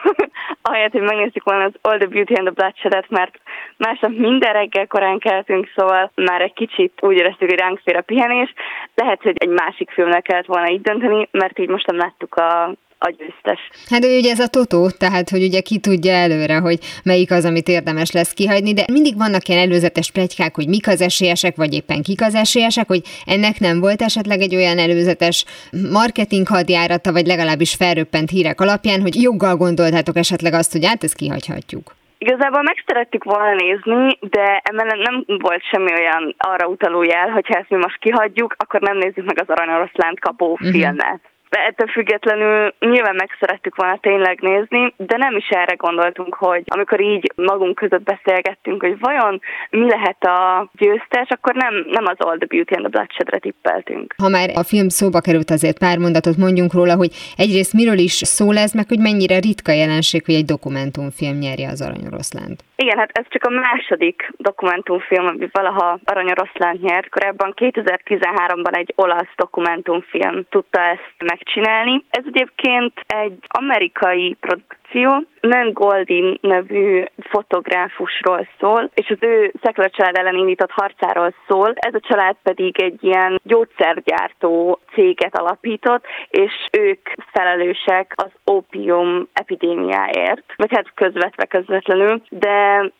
Ahelyett, 0.62 0.92
hogy 0.92 1.00
megnézzük 1.00 1.44
volna 1.44 1.64
az 1.64 1.72
All 1.80 1.98
the 1.98 2.06
Beauty 2.06 2.34
and 2.34 2.46
the 2.46 2.54
Bloodshed-et, 2.54 3.10
mert 3.10 3.40
másnap 3.76 4.10
minden 4.10 4.52
reggel 4.52 4.86
korán 4.86 5.18
keltünk, 5.18 5.70
szóval 5.76 6.10
már 6.14 6.40
egy 6.40 6.52
kicsit 6.52 6.92
úgy 7.00 7.16
éreztük, 7.16 7.48
hogy 7.48 7.58
ránk 7.58 7.80
fér 7.84 7.96
a 7.96 8.00
pihenés. 8.00 8.52
Lehet, 8.94 9.22
hogy 9.22 9.36
egy 9.38 9.48
másik 9.48 9.90
filmnek 9.90 10.22
kellett 10.22 10.46
volna 10.46 10.70
így 10.70 10.80
dönteni, 10.80 11.28
mert 11.30 11.58
így 11.58 11.68
most 11.68 11.86
nem 11.86 11.96
láttuk 11.96 12.34
a 12.34 12.74
a 12.98 13.10
győztes. 13.10 13.60
Hát 13.90 14.04
ugye 14.04 14.30
ez 14.30 14.38
a 14.40 14.46
totó, 14.46 14.90
tehát 14.90 15.28
hogy 15.30 15.42
ugye 15.42 15.60
ki 15.60 15.78
tudja 15.78 16.12
előre, 16.12 16.58
hogy 16.58 16.78
melyik 17.04 17.30
az, 17.30 17.44
amit 17.44 17.68
érdemes 17.68 18.10
lesz 18.12 18.32
kihagyni, 18.32 18.72
de 18.74 18.84
mindig 18.92 19.16
vannak 19.16 19.48
ilyen 19.48 19.62
előzetes 19.62 20.10
plegykák, 20.10 20.54
hogy 20.54 20.68
mik 20.68 20.88
az 20.88 21.00
esélyesek, 21.00 21.56
vagy 21.56 21.74
éppen 21.74 22.02
kik 22.02 22.22
az 22.22 22.34
esélyesek, 22.34 22.86
hogy 22.86 23.02
ennek 23.26 23.60
nem 23.60 23.80
volt 23.80 24.02
esetleg 24.02 24.40
egy 24.40 24.54
olyan 24.54 24.78
előzetes 24.78 25.44
marketing 25.92 26.46
hadjárata, 26.46 27.12
vagy 27.12 27.26
legalábbis 27.26 27.74
felröppent 27.74 28.30
hírek 28.30 28.60
alapján, 28.60 29.00
hogy 29.00 29.22
joggal 29.22 29.56
gondoltátok 29.56 30.16
esetleg 30.16 30.52
azt, 30.52 30.72
hogy 30.72 30.86
hát 30.86 31.04
ezt 31.04 31.16
kihagyhatjuk. 31.16 31.96
Igazából 32.18 32.62
meg 32.62 32.82
szerettük 32.86 33.24
volna 33.24 33.54
nézni, 33.54 34.18
de 34.20 34.60
emellett 34.64 35.08
nem 35.08 35.24
volt 35.26 35.62
semmi 35.70 35.92
olyan 35.92 36.34
arra 36.38 36.66
utaló 36.66 37.02
jel, 37.02 37.28
hogyha 37.28 37.54
ezt 37.54 37.70
mi 37.70 37.76
most 37.76 37.98
kihagyjuk, 37.98 38.54
akkor 38.56 38.80
nem 38.80 38.96
nézzük 38.96 39.24
meg 39.24 39.40
az 39.40 39.48
Aranyoroszlánt 39.48 40.20
kapó 40.20 40.50
uh-huh. 40.52 40.70
filmet. 40.70 41.20
De 41.50 41.58
ettől 41.64 41.86
függetlenül 41.86 42.74
nyilván 42.78 43.14
meg 43.14 43.30
szerettük 43.40 43.76
volna 43.76 43.98
tényleg 44.00 44.40
nézni, 44.40 44.94
de 44.96 45.16
nem 45.16 45.36
is 45.36 45.48
erre 45.48 45.74
gondoltunk, 45.74 46.34
hogy 46.34 46.62
amikor 46.66 47.00
így 47.00 47.32
magunk 47.34 47.74
között 47.74 48.02
beszélgettünk, 48.02 48.82
hogy 48.82 48.98
vajon 48.98 49.40
mi 49.70 49.88
lehet 49.88 50.24
a 50.24 50.68
győztes, 50.72 51.28
akkor 51.28 51.54
nem, 51.54 51.74
nem 51.86 52.04
az 52.06 52.16
All 52.18 52.36
the 52.36 52.46
Beauty 52.46 52.74
and 52.74 52.84
the 52.84 52.88
Bloodshed-re 52.88 53.38
tippeltünk. 53.38 54.14
Ha 54.22 54.28
már 54.28 54.48
a 54.54 54.62
film 54.62 54.88
szóba 54.88 55.20
került, 55.20 55.50
azért 55.50 55.78
pár 55.78 55.98
mondatot 55.98 56.36
mondjunk 56.36 56.72
róla, 56.72 56.94
hogy 56.96 57.10
egyrészt 57.36 57.72
miről 57.72 57.98
is 57.98 58.12
szól 58.12 58.56
ez, 58.56 58.72
meg 58.72 58.88
hogy 58.88 58.98
mennyire 58.98 59.38
ritka 59.38 59.72
jelenség, 59.72 60.24
hogy 60.24 60.34
egy 60.34 60.44
dokumentumfilm 60.44 61.38
nyerje 61.38 61.68
az 61.68 61.82
Aranyoroszlánt. 61.82 62.62
Igen, 62.76 62.98
hát 62.98 63.10
ez 63.12 63.24
csak 63.28 63.44
a 63.44 63.50
második 63.50 64.32
dokumentumfilm, 64.36 65.26
ami 65.26 65.48
valaha 65.52 65.98
Aranyoroszlánt 66.04 66.82
nyert. 66.82 67.08
Korábban 67.08 67.54
2013-ban 67.56 68.76
egy 68.76 68.92
olasz 68.96 69.32
dokumentumfilm 69.36 70.46
tudta 70.50 70.80
ezt 70.80 71.14
megcsinálni. 71.38 72.04
Ez 72.10 72.24
egyébként 72.26 72.92
egy 73.06 73.38
amerikai 73.46 74.36
produkció, 74.40 75.24
Nan 75.40 75.72
Goldin 75.72 76.38
nevű 76.40 77.04
fotográfusról 77.18 78.48
szól, 78.58 78.90
és 78.94 79.10
az 79.10 79.16
ő 79.20 79.52
szekular 79.62 79.90
család 79.90 80.16
ellen 80.16 80.34
indított 80.34 80.70
harcáról 80.70 81.34
szól. 81.48 81.72
Ez 81.74 81.94
a 81.94 82.00
család 82.00 82.36
pedig 82.42 82.80
egy 82.80 83.04
ilyen 83.04 83.40
gyógyszergyártó 83.42 84.78
céget 84.94 85.38
alapított, 85.38 86.04
és 86.28 86.52
ők 86.78 87.08
felelősek 87.32 88.12
az 88.16 88.52
ópium 88.52 89.28
epidémiáért, 89.32 90.44
vagy 90.56 90.74
hát 90.74 90.94
közvetve 90.94 91.44
közvetlenül, 91.44 92.22
de 92.30 92.90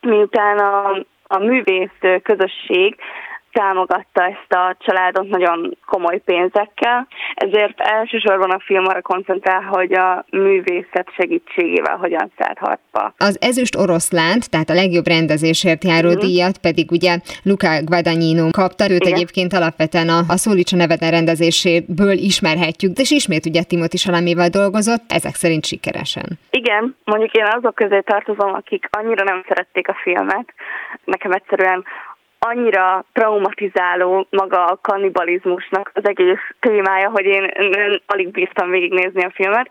miután 0.00 0.58
a 0.58 1.06
a 1.30 1.38
művész 1.38 2.22
közösség 2.22 2.96
támogatta 3.58 4.22
ezt 4.22 4.52
a 4.52 4.76
családot 4.78 5.28
nagyon 5.28 5.76
komoly 5.86 6.18
pénzekkel, 6.24 7.06
ezért 7.34 7.80
elsősorban 7.80 8.50
a 8.50 8.60
film 8.64 8.84
arra 8.86 9.02
koncentrál, 9.02 9.62
hogy 9.62 9.92
a 9.92 10.24
művészet 10.30 11.08
segítségével 11.16 11.96
hogyan 11.96 12.32
szállt 12.38 12.58
harcba. 12.58 13.14
Az 13.16 13.38
ezüst 13.40 13.76
oroszlánt, 13.76 14.50
tehát 14.50 14.70
a 14.70 14.74
legjobb 14.74 15.06
rendezésért 15.06 15.84
járó 15.84 16.08
mm-hmm. 16.08 16.18
díjat 16.18 16.58
pedig 16.58 16.90
ugye 16.90 17.18
Luca 17.42 17.84
Guadagnino 17.84 18.50
kapta, 18.50 18.90
őt 18.90 19.04
Igen. 19.04 19.12
egyébként 19.12 19.52
alapvetően 19.52 20.08
a, 20.08 20.18
a 20.28 20.36
Szólicsa 20.36 20.76
neveden 20.76 21.10
rendezéséből 21.10 22.16
ismerhetjük, 22.30 22.98
és 22.98 23.10
ismét 23.10 23.46
ugye 23.46 23.62
Timothy 23.62 23.96
Salaméval 23.96 24.48
dolgozott, 24.48 25.04
ezek 25.08 25.34
szerint 25.34 25.64
sikeresen. 25.64 26.28
Igen, 26.50 26.96
mondjuk 27.04 27.32
én 27.32 27.44
azok 27.44 27.74
közé 27.74 28.00
tartozom, 28.00 28.54
akik 28.54 28.88
annyira 28.90 29.24
nem 29.24 29.44
szerették 29.48 29.88
a 29.88 29.96
filmet, 30.02 30.46
nekem 31.04 31.32
egyszerűen 31.32 31.84
annyira 32.38 33.04
traumatizáló 33.12 34.26
maga 34.30 34.64
a 34.64 34.78
kannibalizmusnak 34.82 35.90
az 35.94 36.08
egész 36.08 36.54
témája, 36.60 37.10
hogy 37.10 37.24
én, 37.24 37.44
én 37.44 38.00
alig 38.06 38.30
bírtam 38.30 38.70
végignézni 38.70 39.24
a 39.24 39.32
filmet, 39.34 39.70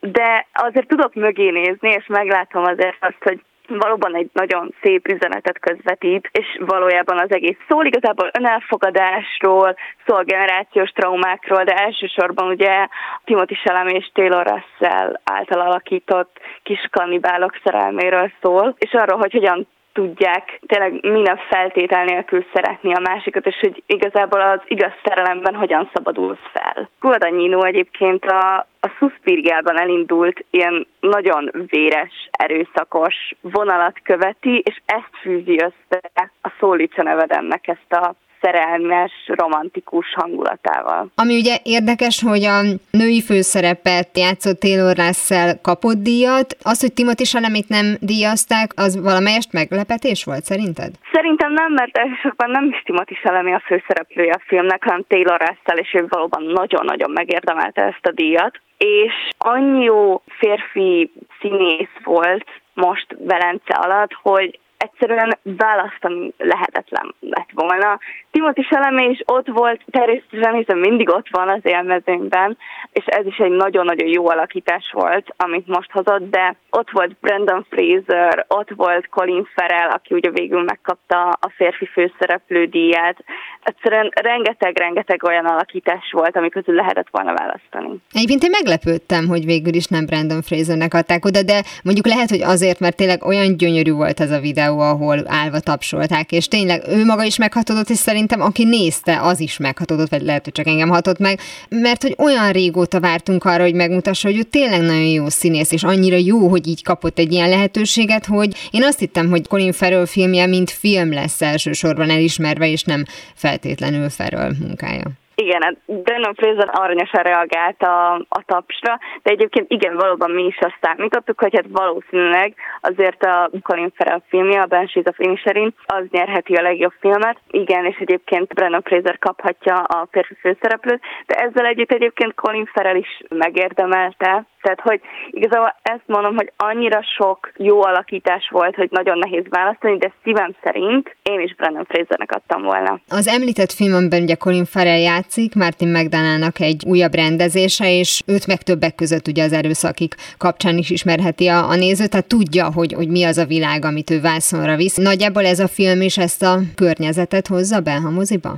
de 0.00 0.46
azért 0.52 0.88
tudok 0.88 1.14
mögé 1.14 1.50
nézni, 1.50 1.88
és 1.88 2.06
meglátom 2.06 2.64
azért 2.64 2.96
azt, 3.00 3.22
hogy 3.22 3.40
valóban 3.78 4.16
egy 4.16 4.30
nagyon 4.32 4.74
szép 4.82 5.08
üzenetet 5.08 5.58
közvetít, 5.58 6.28
és 6.32 6.46
valójában 6.58 7.18
az 7.18 7.32
egész 7.32 7.56
szól. 7.68 7.86
Igazából 7.86 8.30
önelfogadásról, 8.38 9.76
szól 10.06 10.22
generációs 10.22 10.90
traumákról, 10.90 11.64
de 11.64 11.74
elsősorban 11.74 12.48
ugye 12.48 12.86
Timothy 13.24 13.54
Chalamet 13.54 13.94
és 13.94 14.10
Taylor 14.12 14.46
Russell 14.46 15.20
által 15.24 15.60
alakított 15.60 16.40
kis 16.62 16.88
kannibálok 16.90 17.58
szerelméről 17.64 18.32
szól, 18.40 18.74
és 18.78 18.92
arról, 18.92 19.18
hogy 19.18 19.32
hogyan 19.32 19.66
tudják 19.92 20.60
tényleg 20.66 20.92
minden 21.02 21.36
feltétel 21.48 22.04
nélkül 22.04 22.44
szeretni 22.52 22.94
a 22.94 23.00
másikat, 23.00 23.46
és 23.46 23.58
hogy 23.60 23.82
igazából 23.86 24.40
az 24.40 24.60
igaz 24.64 24.92
szerelemben 25.04 25.54
hogyan 25.54 25.90
szabadulsz 25.94 26.46
fel. 26.52 26.88
Guadagnino 27.00 27.64
egyébként 27.64 28.24
a, 28.24 28.66
a 28.80 28.88
Suspiriában 28.98 29.80
elindult 29.80 30.44
ilyen 30.50 30.86
nagyon 31.00 31.50
véres, 31.66 32.28
erőszakos 32.30 33.14
vonalat 33.40 34.00
követi, 34.02 34.62
és 34.64 34.80
ezt 34.86 35.16
fűzi 35.20 35.58
össze 35.58 36.30
a 36.42 36.50
Szólicsa 36.58 37.02
nevedemnek 37.02 37.68
ezt 37.68 37.92
a 37.92 38.14
szerelmes, 38.42 39.12
romantikus 39.26 40.06
hangulatával. 40.14 41.10
Ami 41.14 41.34
ugye 41.38 41.56
érdekes, 41.62 42.22
hogy 42.22 42.44
a 42.44 42.58
női 42.90 43.22
főszerepet 43.22 44.18
játszott 44.18 44.60
Taylor 44.60 44.96
Russell 44.96 45.52
kapott 45.62 46.00
díjat. 46.02 46.56
Az, 46.62 46.80
hogy 46.80 46.92
Timothy 46.92 47.24
Salamit 47.24 47.68
nem 47.68 47.86
díjazták, 48.00 48.68
az 48.76 49.02
valamelyest 49.02 49.52
meglepetés 49.52 50.24
volt 50.24 50.44
szerinted? 50.44 50.90
Szerintem 51.12 51.52
nem, 51.52 51.72
mert 51.72 51.96
elsősorban 51.96 52.50
nem 52.50 52.64
is 52.64 52.82
Timothy 52.84 53.14
Salami 53.14 53.52
a 53.52 53.62
főszereplője 53.66 54.32
a 54.32 54.42
filmnek, 54.46 54.84
hanem 54.84 55.04
Taylor 55.08 55.40
Russell, 55.40 55.78
és 55.84 55.94
ő 55.94 56.06
valóban 56.08 56.42
nagyon-nagyon 56.42 57.10
megérdemelte 57.10 57.82
ezt 57.82 58.06
a 58.06 58.12
díjat. 58.12 58.60
És 58.78 59.12
annyi 59.38 59.84
jó 59.84 60.22
férfi 60.38 61.12
színész 61.40 61.96
volt 62.04 62.46
most 62.74 63.06
Velence 63.18 63.74
alatt, 63.74 64.12
hogy 64.22 64.58
egyszerűen 64.82 65.38
választani 65.42 66.32
lehetetlen 66.38 67.14
lett 67.20 67.50
volna. 67.54 67.98
Timothy 68.30 68.62
Chalamet 68.62 69.10
is 69.10 69.22
ott 69.24 69.46
volt, 69.46 69.80
természetesen 69.90 70.54
hiszen 70.54 70.78
mindig 70.78 71.08
ott 71.08 71.28
van 71.30 71.48
az 71.48 71.60
élmezőnkben, 71.62 72.56
és 72.92 73.04
ez 73.06 73.26
is 73.26 73.36
egy 73.36 73.50
nagyon-nagyon 73.50 74.08
jó 74.08 74.28
alakítás 74.28 74.90
volt, 74.92 75.26
amit 75.36 75.66
most 75.66 75.90
hozott, 75.90 76.30
de 76.30 76.56
ott 76.70 76.90
volt 76.90 77.16
Brandon 77.20 77.66
Fraser, 77.70 78.44
ott 78.48 78.70
volt 78.76 79.08
Colin 79.08 79.48
Farrell, 79.54 79.88
aki 79.88 80.14
ugye 80.14 80.30
végül 80.30 80.62
megkapta 80.62 81.28
a 81.28 81.48
férfi 81.56 81.86
főszereplő 81.86 82.64
díját. 82.64 83.16
Egyszerűen 83.62 84.08
rengeteg-rengeteg 84.22 85.22
olyan 85.24 85.46
alakítás 85.46 86.10
volt, 86.12 86.36
ami 86.36 86.48
közül 86.48 86.74
lehetett 86.74 87.08
volna 87.10 87.34
választani. 87.34 88.00
Egyébként 88.12 88.42
én 88.42 88.50
meglepődtem, 88.50 89.26
hogy 89.28 89.44
végül 89.44 89.74
is 89.74 89.86
nem 89.86 90.06
Brandon 90.06 90.42
Frasernek 90.42 90.94
adták 90.94 91.24
oda, 91.24 91.42
de 91.42 91.62
mondjuk 91.82 92.06
lehet, 92.06 92.30
hogy 92.30 92.42
azért, 92.42 92.80
mert 92.80 92.96
tényleg 92.96 93.24
olyan 93.24 93.56
gyönyörű 93.56 93.92
volt 93.92 94.20
ez 94.20 94.30
a 94.30 94.40
videó, 94.40 94.71
ahol 94.80 95.24
állva 95.26 95.60
tapsolták, 95.60 96.32
és 96.32 96.48
tényleg 96.48 96.82
ő 96.88 97.04
maga 97.04 97.24
is 97.24 97.36
meghatódott, 97.36 97.90
és 97.90 97.96
szerintem 97.98 98.40
aki 98.40 98.64
nézte, 98.64 99.20
az 99.20 99.40
is 99.40 99.56
meghatódott, 99.56 100.10
vagy 100.10 100.22
lehet, 100.22 100.44
hogy 100.44 100.52
csak 100.52 100.66
engem 100.66 100.88
hatott 100.88 101.18
meg, 101.18 101.40
mert 101.68 102.02
hogy 102.02 102.14
olyan 102.18 102.52
régóta 102.52 103.00
vártunk 103.00 103.44
arra, 103.44 103.62
hogy 103.62 103.74
megmutassa, 103.74 104.28
hogy 104.28 104.38
ő 104.38 104.42
tényleg 104.42 104.80
nagyon 104.80 105.06
jó 105.06 105.28
színész, 105.28 105.72
és 105.72 105.82
annyira 105.82 106.16
jó, 106.16 106.48
hogy 106.48 106.66
így 106.66 106.82
kapott 106.82 107.18
egy 107.18 107.32
ilyen 107.32 107.48
lehetőséget, 107.48 108.26
hogy 108.26 108.54
én 108.70 108.84
azt 108.84 108.98
hittem, 108.98 109.28
hogy 109.28 109.48
Colin 109.48 109.72
Farrell 109.72 110.06
filmje 110.06 110.46
mint 110.46 110.70
film 110.70 111.12
lesz 111.12 111.42
elsősorban 111.42 112.10
elismerve, 112.10 112.68
és 112.68 112.82
nem 112.82 113.04
feltétlenül 113.34 114.08
Farrell 114.08 114.52
munkája. 114.58 115.21
Igen, 115.34 115.62
hát 115.62 115.76
Brennan 115.86 116.34
Fraser 116.34 116.68
aranyosan 116.72 117.22
reagált 117.22 117.82
a, 117.82 118.14
a 118.14 118.42
tapsra, 118.46 118.98
de 119.22 119.30
egyébként 119.30 119.70
igen, 119.70 119.96
valóban 119.96 120.30
mi 120.30 120.44
is 120.44 120.58
azt 120.60 120.78
számítottuk, 120.80 121.40
hogy 121.40 121.54
hát 121.54 121.66
valószínűleg 121.68 122.54
azért 122.80 123.22
a 123.22 123.50
Colin 123.62 123.92
Farrell 123.94 124.22
filmje, 124.28 124.60
a 124.60 124.66
Banshees 124.66 125.06
of 125.06 125.18
Inisherin, 125.18 125.74
az 125.86 126.04
nyerheti 126.10 126.54
a 126.54 126.62
legjobb 126.62 126.92
filmet. 127.00 127.38
Igen, 127.50 127.84
és 127.84 127.96
egyébként 127.96 128.54
Brennan 128.54 128.82
Fraser 128.82 129.18
kaphatja 129.18 129.74
a 129.74 130.08
férfi 130.10 130.34
főszereplőt, 130.34 131.00
de 131.26 131.34
ezzel 131.34 131.66
együtt 131.66 131.92
egyébként 131.92 132.34
Colin 132.34 132.66
Farrell 132.72 132.96
is 132.96 133.22
megérdemelte, 133.28 134.46
tehát, 134.62 134.80
hogy 134.80 135.00
igazából 135.30 135.74
ezt 135.82 136.06
mondom, 136.06 136.36
hogy 136.36 136.52
annyira 136.56 137.02
sok 137.16 137.52
jó 137.56 137.84
alakítás 137.84 138.48
volt, 138.50 138.74
hogy 138.74 138.88
nagyon 138.90 139.18
nehéz 139.18 139.44
választani, 139.48 139.98
de 139.98 140.12
szívem 140.24 140.54
szerint 140.62 141.16
én 141.22 141.40
is 141.40 141.54
Brendan 141.54 141.84
Frasernek 141.84 142.30
adtam 142.32 142.62
volna. 142.62 143.00
Az 143.08 143.28
említett 143.28 143.72
filmben 143.72 144.22
ugye 144.22 144.34
Colin 144.34 144.64
Farrell 144.64 144.98
játszik, 144.98 145.54
Martin 145.54 145.88
McDonának 145.88 146.60
egy 146.60 146.84
újabb 146.86 147.14
rendezése, 147.14 147.98
és 147.98 148.22
őt 148.26 148.46
meg 148.46 148.62
többek 148.62 148.94
között 148.94 149.28
ugye 149.28 149.44
az 149.44 149.52
erőszakik 149.52 150.14
kapcsán 150.38 150.76
is 150.76 150.90
ismerheti 150.90 151.46
a, 151.48 151.68
a 151.68 151.74
néző, 151.74 152.06
tehát 152.06 152.28
tudja, 152.28 152.72
hogy, 152.72 152.92
hogy 152.92 153.08
mi 153.08 153.24
az 153.24 153.38
a 153.38 153.44
világ, 153.44 153.84
amit 153.84 154.10
ő 154.10 154.20
vászonra 154.20 154.76
visz. 154.76 154.96
Nagyjából 154.96 155.44
ez 155.44 155.60
a 155.60 155.68
film 155.68 156.00
is 156.00 156.18
ezt 156.18 156.42
a 156.42 156.58
környezetet 156.74 157.46
hozza 157.46 157.80
be 157.80 157.94
a 157.94 158.10
moziba? 158.10 158.54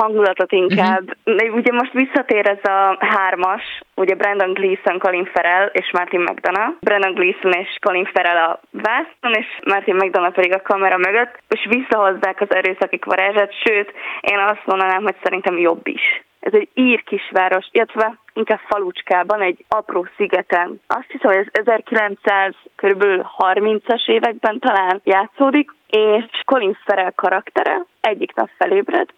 Hangulatot 0.00 0.52
inkább. 0.52 1.16
Uh-huh. 1.24 1.54
Ugye 1.54 1.72
most 1.72 1.92
visszatér 1.92 2.46
ez 2.46 2.70
a 2.70 2.96
hármas, 3.00 3.62
ugye 3.94 4.14
Brandon 4.14 4.52
Gleeson, 4.52 4.98
Colin 4.98 5.28
Farrell 5.32 5.66
és 5.72 5.90
Martin 5.92 6.20
McDonough. 6.20 6.76
Brandon 6.80 7.14
Gleeson 7.14 7.52
és 7.52 7.78
Colin 7.80 8.08
Farrell 8.12 8.36
a 8.36 8.60
vászon, 8.70 9.32
és 9.40 9.46
Martin 9.64 9.94
McDonough 9.94 10.34
pedig 10.34 10.54
a 10.54 10.62
kamera 10.62 10.96
mögött, 10.96 11.38
és 11.48 11.66
visszahozzák 11.68 12.40
az 12.40 12.54
erőszaki 12.54 12.98
varázsát, 13.04 13.52
sőt, 13.64 13.92
én 14.20 14.38
azt 14.38 14.66
mondanám, 14.66 15.02
hogy 15.02 15.16
szerintem 15.22 15.58
jobb 15.58 15.86
is. 15.86 16.24
Ez 16.40 16.52
egy 16.52 16.68
ír 16.74 17.02
kisváros, 17.04 17.68
illetve 17.70 18.18
inkább 18.32 18.60
falucskában, 18.68 19.40
egy 19.40 19.64
apró 19.68 20.06
szigeten. 20.16 20.80
Azt 20.86 21.10
hiszem, 21.10 21.30
hogy 21.30 21.46
ez 21.52 21.60
1900 21.60 22.54
kb. 22.76 23.04
30-as 23.38 24.08
években 24.08 24.58
talán 24.58 25.00
játszódik, 25.04 25.70
és 25.86 26.24
Colin 26.44 26.78
Farrell 26.84 27.12
karaktere 27.14 27.84
egyik 28.00 28.34
nap 28.34 28.50
felébred, 28.58 29.08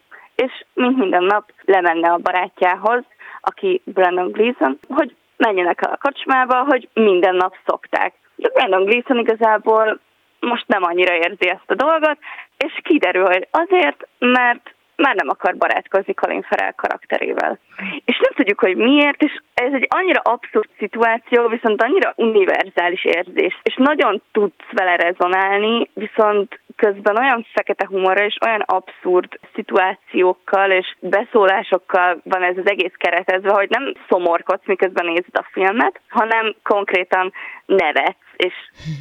és 0.44 0.64
mint 0.74 0.96
minden 0.96 1.24
nap 1.24 1.52
lemenne 1.64 2.08
a 2.08 2.18
barátjához, 2.18 3.04
aki 3.40 3.82
Brandon 3.84 4.30
Gleason, 4.30 4.78
hogy 4.88 5.14
menjenek 5.36 5.82
el 5.86 5.92
a 5.92 5.96
kocsmába, 5.96 6.64
hogy 6.64 6.88
minden 6.92 7.34
nap 7.34 7.54
szokták. 7.66 8.14
De 8.36 8.48
Brandon 8.48 8.84
Gleason 8.84 9.18
igazából 9.18 10.00
most 10.40 10.66
nem 10.66 10.82
annyira 10.82 11.14
érzi 11.14 11.48
ezt 11.48 11.70
a 11.70 11.74
dolgot, 11.74 12.18
és 12.56 12.72
kiderül, 12.82 13.26
hogy 13.26 13.48
azért, 13.50 14.08
mert 14.18 14.74
már 15.02 15.14
nem 15.14 15.28
akar 15.28 15.56
barátkozni 15.56 16.14
Colin 16.14 16.42
Farrell 16.42 16.72
karakterével. 16.72 17.58
És 18.04 18.18
nem 18.18 18.32
tudjuk, 18.34 18.60
hogy 18.60 18.76
miért, 18.76 19.22
és 19.22 19.40
ez 19.54 19.72
egy 19.72 19.86
annyira 19.88 20.20
abszurd 20.20 20.68
szituáció, 20.78 21.48
viszont 21.48 21.82
annyira 21.82 22.12
univerzális 22.16 23.04
érzés, 23.04 23.58
és 23.62 23.74
nagyon 23.76 24.22
tudsz 24.32 24.70
vele 24.72 24.96
rezonálni, 24.96 25.88
viszont 25.94 26.60
közben 26.76 27.18
olyan 27.18 27.46
fekete 27.52 27.86
humorra 27.86 28.24
és 28.24 28.36
olyan 28.46 28.60
abszurd 28.60 29.38
szituációkkal 29.54 30.70
és 30.70 30.94
beszólásokkal 31.00 32.20
van 32.24 32.42
ez 32.42 32.56
az 32.56 32.68
egész 32.68 32.94
keretezve, 32.96 33.52
hogy 33.52 33.68
nem 33.70 33.92
szomorkodsz, 34.08 34.66
miközben 34.66 35.06
nézed 35.06 35.36
a 35.36 35.48
filmet, 35.52 36.00
hanem 36.08 36.54
konkrétan 36.62 37.32
nevetsz, 37.66 38.27
és 38.38 38.54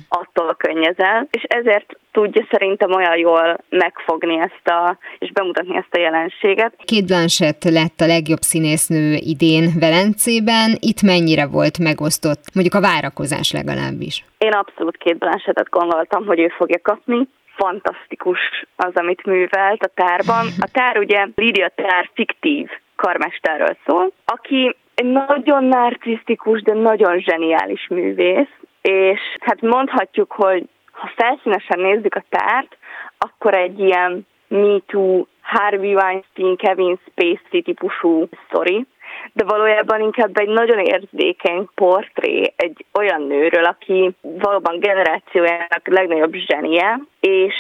attól 0.08 0.56
könnyezel, 0.56 1.28
és 1.32 1.44
ezért 1.44 1.98
tudja 2.12 2.46
szerintem 2.52 2.92
olyan 2.92 3.18
jól 3.18 3.58
megfogni 3.70 4.40
ezt 4.40 4.68
a, 4.68 4.98
és 5.20 5.32
bemutatni 5.32 5.76
ezt 5.76 5.96
a 5.96 6.00
jelenséget. 6.00 6.74
Két 6.86 7.06
Blanchett 7.06 7.64
lett 7.64 8.00
a 8.00 8.06
legjobb 8.06 8.42
színésznő 8.42 9.14
idén 9.20 9.66
Velencében, 9.80 10.70
itt 10.80 11.02
mennyire 11.02 11.48
volt 11.48 11.78
megosztott, 11.80 12.44
mondjuk 12.54 12.76
a 12.76 12.88
várakozás 12.92 13.52
legalábbis? 13.52 14.26
Én 14.38 14.52
abszolút 14.52 14.98
két 14.98 15.18
Blanchettet 15.18 15.70
gondoltam, 15.70 16.26
hogy 16.26 16.40
ő 16.40 16.48
fogja 16.48 16.80
kapni, 16.82 17.28
fantasztikus 17.56 18.40
az, 18.76 18.92
amit 18.94 19.26
művelt 19.26 19.84
a 19.84 19.92
tárban. 19.94 20.46
A 20.60 20.70
tár 20.72 20.98
ugye 20.98 21.28
Lídia 21.36 21.72
Tár 21.76 22.10
fiktív 22.14 22.70
karmesterről 22.96 23.78
szól, 23.86 24.12
aki 24.26 24.76
egy 24.96 25.06
nagyon 25.06 25.64
narcisztikus, 25.64 26.62
de 26.62 26.74
nagyon 26.74 27.20
zseniális 27.20 27.88
művész, 27.90 28.54
és 28.88 29.20
hát 29.40 29.62
mondhatjuk, 29.62 30.32
hogy 30.32 30.70
ha 30.92 31.12
felszínesen 31.16 31.80
nézzük 31.80 32.16
a 32.16 32.24
tárt, 32.30 32.78
akkor 33.18 33.54
egy 33.54 33.80
ilyen 33.80 34.28
Me 34.48 34.80
Too, 34.86 35.26
Harvey 35.42 35.94
Weinstein, 35.94 36.56
Kevin 36.56 37.00
Spacey 37.06 37.62
típusú 37.62 38.28
sztori, 38.46 38.86
de 39.34 39.44
valójában 39.44 40.02
inkább 40.02 40.38
egy 40.38 40.48
nagyon 40.48 40.80
érzékeny 40.80 41.68
portré 41.76 42.54
egy 42.56 42.86
olyan 42.94 43.22
nőről, 43.22 43.66
aki 43.66 44.16
valóban 44.22 44.80
generációjának 44.80 45.88
legnagyobb 45.88 46.34
zsenie, 46.34 47.00
és 47.20 47.56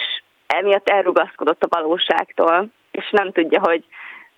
emiatt 0.47 0.89
elrugaszkodott 0.89 1.63
a 1.63 1.79
valóságtól, 1.79 2.67
és 2.91 3.09
nem 3.11 3.31
tudja, 3.31 3.59
hogy, 3.59 3.83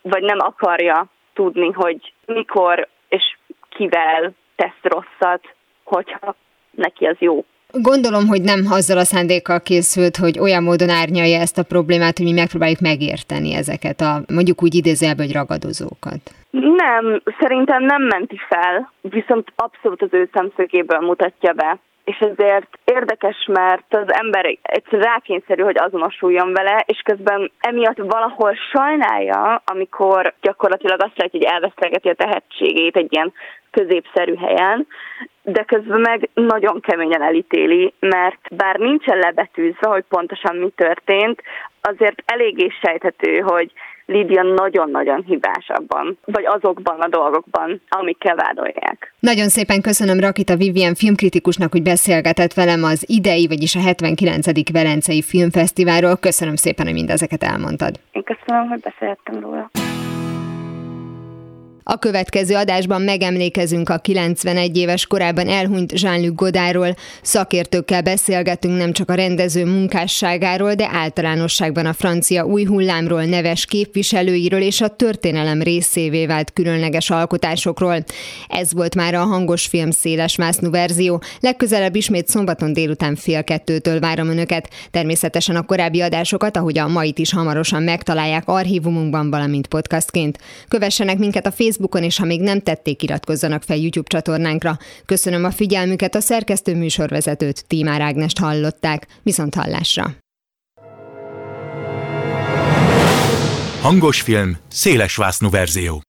vagy 0.01 0.23
nem 0.23 0.37
akarja 0.39 1.05
tudni, 1.33 1.71
hogy 1.71 2.13
mikor 2.25 2.87
és 3.09 3.37
kivel 3.69 4.33
tesz 4.55 4.81
rosszat, 4.81 5.55
hogyha 5.83 6.35
neki 6.79 7.05
az 7.05 7.15
jó. 7.19 7.45
Gondolom, 7.71 8.27
hogy 8.27 8.41
nem 8.41 8.61
azzal 8.69 8.97
a 8.97 9.03
szándékkal 9.03 9.61
készült, 9.61 10.17
hogy 10.17 10.39
olyan 10.39 10.63
módon 10.63 10.89
árnyalja 10.89 11.39
ezt 11.39 11.57
a 11.57 11.63
problémát, 11.63 12.17
hogy 12.17 12.27
mi 12.27 12.33
megpróbáljuk 12.33 12.79
megérteni 12.79 13.53
ezeket 13.53 14.01
a 14.01 14.21
mondjuk 14.33 14.63
úgy 14.63 14.75
idézőjelben, 14.75 15.25
hogy 15.25 15.35
ragadozókat. 15.35 16.21
Nem, 16.51 17.21
szerintem 17.39 17.83
nem 17.83 18.03
menti 18.03 18.39
fel, 18.49 18.91
viszont 19.01 19.47
abszolút 19.55 20.01
az 20.01 20.09
ő 20.11 20.29
szemszögéből 20.33 20.99
mutatja 20.99 21.53
be 21.53 21.79
és 22.09 22.17
ezért 22.19 22.79
érdekes, 22.83 23.45
mert 23.47 23.93
az 23.93 24.13
ember 24.13 24.57
egyszer 24.61 24.99
rákényszerű, 24.99 25.61
hogy 25.61 25.77
azonosuljon 25.77 26.53
vele, 26.53 26.83
és 26.85 27.01
közben 27.03 27.51
emiatt 27.59 27.97
valahol 27.97 28.53
sajnálja, 28.71 29.61
amikor 29.65 30.33
gyakorlatilag 30.41 31.01
azt 31.01 31.17
lehet, 31.17 31.31
hogy 31.31 31.43
elvesztegeti 31.43 32.09
a 32.09 32.13
tehetségét 32.13 32.95
egy 32.95 33.13
ilyen 33.13 33.33
középszerű 33.71 34.35
helyen, 34.35 34.87
de 35.43 35.63
közben 35.63 35.99
meg 35.99 36.29
nagyon 36.33 36.79
keményen 36.81 37.21
elítéli, 37.21 37.93
mert 37.99 38.55
bár 38.55 38.75
nincsen 38.75 39.17
lebetűzve, 39.17 39.89
hogy 39.89 40.03
pontosan 40.09 40.55
mi 40.55 40.69
történt, 40.75 41.41
azért 41.81 42.23
eléggé 42.25 42.71
sejthető, 42.81 43.39
hogy 43.39 43.71
Lídia 44.09 44.43
nagyon-nagyon 44.43 45.23
hibás 45.27 45.67
abban, 45.67 46.17
vagy 46.25 46.45
azokban 46.45 46.99
a 46.99 47.07
dolgokban, 47.07 47.81
amikkel 47.89 48.35
vádolják. 48.35 49.13
Nagyon 49.19 49.47
szépen 49.47 49.81
köszönöm 49.81 50.19
Rakita 50.19 50.55
Vivien 50.55 50.95
filmkritikusnak, 50.95 51.71
hogy 51.71 51.83
beszélgetett 51.83 52.53
velem 52.53 52.83
az 52.83 53.03
idei, 53.07 53.47
vagyis 53.47 53.75
a 53.75 53.79
79. 53.79 54.71
Velencei 54.71 55.21
Filmfesztiválról. 55.21 56.15
Köszönöm 56.17 56.55
szépen, 56.55 56.85
hogy 56.85 56.95
mindezeket 56.95 57.43
elmondtad. 57.43 57.99
Én 58.11 58.23
köszönöm, 58.23 58.67
hogy 58.67 58.79
beszélhettem 58.79 59.39
róla. 59.39 59.69
A 61.91 61.97
következő 61.97 62.55
adásban 62.55 63.01
megemlékezünk 63.01 63.89
a 63.89 63.97
91 63.97 64.77
éves 64.77 65.07
korában 65.07 65.47
elhunyt 65.47 66.01
Jean-Luc 66.01 66.35
Godardról. 66.35 66.95
Szakértőkkel 67.21 68.01
beszélgetünk 68.01 68.77
nem 68.77 68.91
csak 68.91 69.09
a 69.09 69.13
rendező 69.13 69.65
munkásságáról, 69.65 70.73
de 70.73 70.89
általánosságban 70.91 71.85
a 71.85 71.93
francia 71.93 72.45
új 72.45 72.63
hullámról, 72.63 73.23
neves 73.23 73.65
képviselőiről 73.65 74.61
és 74.61 74.81
a 74.81 74.87
történelem 74.87 75.61
részévé 75.61 76.25
vált 76.25 76.53
különleges 76.53 77.09
alkotásokról. 77.09 78.03
Ez 78.47 78.73
volt 78.73 78.95
már 78.95 79.13
a 79.13 79.23
hangos 79.23 79.65
film 79.65 79.91
széles 79.91 80.35
másznú 80.35 80.69
verzió. 80.69 81.21
Legközelebb 81.39 81.95
ismét 81.95 82.27
szombaton 82.27 82.73
délután 82.73 83.15
fél 83.15 83.43
kettőtől 83.43 83.99
várom 83.99 84.29
önöket. 84.29 84.69
Természetesen 84.91 85.55
a 85.55 85.65
korábbi 85.65 86.01
adásokat, 86.01 86.57
ahogy 86.57 86.77
a 86.77 86.87
mait 86.87 87.19
is 87.19 87.33
hamarosan 87.33 87.83
megtalálják 87.83 88.43
archívumunkban, 88.45 89.29
valamint 89.29 89.67
podcastként. 89.67 90.37
Kövessenek 90.67 91.17
minket 91.17 91.45
a 91.45 91.51
Facebook 91.51 91.77
Facebookon, 91.79 92.03
és 92.03 92.17
ha 92.17 92.25
még 92.25 92.41
nem 92.41 92.61
tették, 92.61 93.03
iratkozzanak 93.03 93.63
fel 93.63 93.77
YouTube 93.77 94.09
csatornánkra. 94.09 94.77
Köszönöm 95.05 95.43
a 95.43 95.51
figyelmüket, 95.51 96.15
a 96.15 96.19
szerkesztő 96.19 96.75
műsorvezetőt, 96.75 97.65
Tímár 97.67 98.01
Ágnest 98.01 98.37
hallották. 98.37 99.07
Viszont 99.23 99.55
hallásra! 99.55 100.15
Hangos 103.81 104.21
film, 104.21 104.57
széles 104.67 105.19
verzió. 105.49 106.01